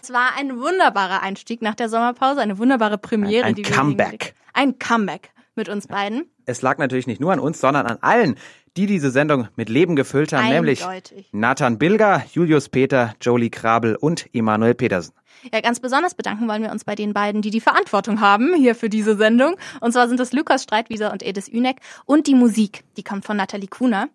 Es 0.02 0.12
war 0.12 0.30
ein 0.38 0.60
wunderbarer 0.60 1.22
Einstieg 1.22 1.62
nach 1.62 1.74
der 1.74 1.88
Sommerpause, 1.88 2.40
eine 2.40 2.58
wunderbare 2.58 2.96
Premiere. 2.96 3.44
Ein- 3.44 3.56
ein 3.56 3.62
Comeback. 3.64 4.34
Ein 4.52 4.78
Comeback 4.78 5.30
mit 5.56 5.68
uns 5.68 5.88
beiden. 5.88 6.26
Es 6.44 6.62
lag 6.62 6.78
natürlich 6.78 7.08
nicht 7.08 7.20
nur 7.20 7.32
an 7.32 7.40
uns, 7.40 7.60
sondern 7.60 7.86
an 7.86 7.98
allen, 8.02 8.36
die 8.76 8.86
diese 8.86 9.10
Sendung 9.10 9.48
mit 9.56 9.68
Leben 9.68 9.96
gefüllt 9.96 10.32
haben, 10.32 10.48
nämlich 10.48 10.84
Eindeutig. 10.84 11.28
Nathan 11.32 11.78
Bilger, 11.78 12.24
Julius 12.32 12.68
Peter, 12.68 13.14
Jolie 13.20 13.50
Krabel 13.50 13.96
und 13.96 14.28
Emanuel 14.34 14.74
Petersen. 14.74 15.14
Ja, 15.52 15.60
ganz 15.60 15.80
besonders 15.80 16.14
bedanken 16.14 16.48
wollen 16.48 16.62
wir 16.62 16.70
uns 16.72 16.84
bei 16.84 16.94
den 16.94 17.12
beiden, 17.12 17.42
die 17.42 17.50
die 17.50 17.60
Verantwortung 17.60 18.20
haben 18.20 18.54
hier 18.54 18.74
für 18.74 18.88
diese 18.88 19.16
Sendung. 19.16 19.56
Und 19.80 19.92
zwar 19.92 20.08
sind 20.08 20.18
es 20.20 20.32
Lukas 20.32 20.62
Streitwieser 20.62 21.12
und 21.12 21.22
Edis 21.22 21.48
Ünek. 21.48 21.76
Und 22.04 22.26
die 22.26 22.34
Musik, 22.34 22.84
die 22.96 23.02
kommt 23.04 23.24
von 23.24 23.36
Nathalie 23.36 23.68
Kuhner. 23.68 24.08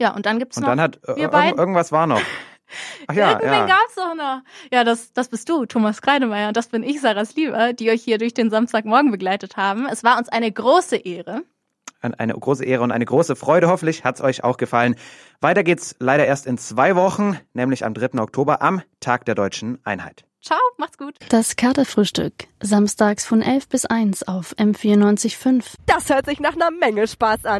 Ja, 0.00 0.14
und 0.14 0.26
dann 0.26 0.38
gibt's 0.38 0.56
Und 0.56 0.62
noch 0.62 0.70
dann 0.70 0.80
hat 0.80 0.98
äh, 1.06 1.12
irg- 1.12 1.28
beiden. 1.28 1.58
irgendwas 1.58 1.92
war 1.92 2.06
noch. 2.06 2.20
Ach 3.08 3.14
ja, 3.14 3.32
Irgendwen 3.32 3.52
ja. 3.52 3.66
gab's 3.66 3.98
auch 3.98 4.14
noch. 4.14 4.40
Ja, 4.72 4.84
das, 4.84 5.12
das 5.12 5.28
bist 5.28 5.48
du, 5.48 5.66
Thomas 5.66 6.00
Kreidemeier. 6.02 6.48
Und 6.48 6.56
das 6.56 6.68
bin 6.68 6.82
ich, 6.82 7.00
Sarahs 7.00 7.34
Lieber, 7.36 7.72
die 7.72 7.90
euch 7.90 8.02
hier 8.02 8.18
durch 8.18 8.32
den 8.32 8.48
Samstagmorgen 8.48 9.10
begleitet 9.10 9.56
haben. 9.56 9.86
Es 9.86 10.04
war 10.04 10.18
uns 10.18 10.28
eine 10.28 10.50
große 10.50 10.96
Ehre. 10.96 11.42
Ein- 12.00 12.14
Eine 12.14 12.34
große 12.34 12.64
Ehre 12.64 12.82
und 12.82 12.92
eine 12.92 13.04
große 13.04 13.36
Freude. 13.36 13.68
Hoffentlich 13.68 14.04
hat's 14.04 14.20
euch 14.20 14.42
auch 14.44 14.56
gefallen. 14.56 14.96
Weiter 15.40 15.62
geht's 15.62 15.96
leider 15.98 16.26
erst 16.26 16.46
in 16.46 16.58
zwei 16.58 16.96
Wochen, 16.96 17.38
nämlich 17.54 17.84
am 17.84 17.94
3. 17.94 18.20
Oktober 18.20 18.62
am 18.62 18.82
Tag 19.00 19.24
der 19.26 19.34
Deutschen 19.34 19.78
Einheit. 19.84 20.24
Ciao, 20.42 20.58
macht's 20.78 20.96
gut. 20.96 21.16
Das 21.28 21.54
Katerfrühstück. 21.56 22.32
Samstags 22.62 23.26
von 23.26 23.42
11 23.42 23.68
bis 23.68 23.84
1 23.84 24.22
auf 24.26 24.54
M94.5. 24.56 25.74
Das 25.84 26.08
hört 26.08 26.24
sich 26.24 26.40
nach 26.40 26.54
einer 26.54 26.70
Menge 26.70 27.06
Spaß 27.06 27.44
an. 27.44 27.58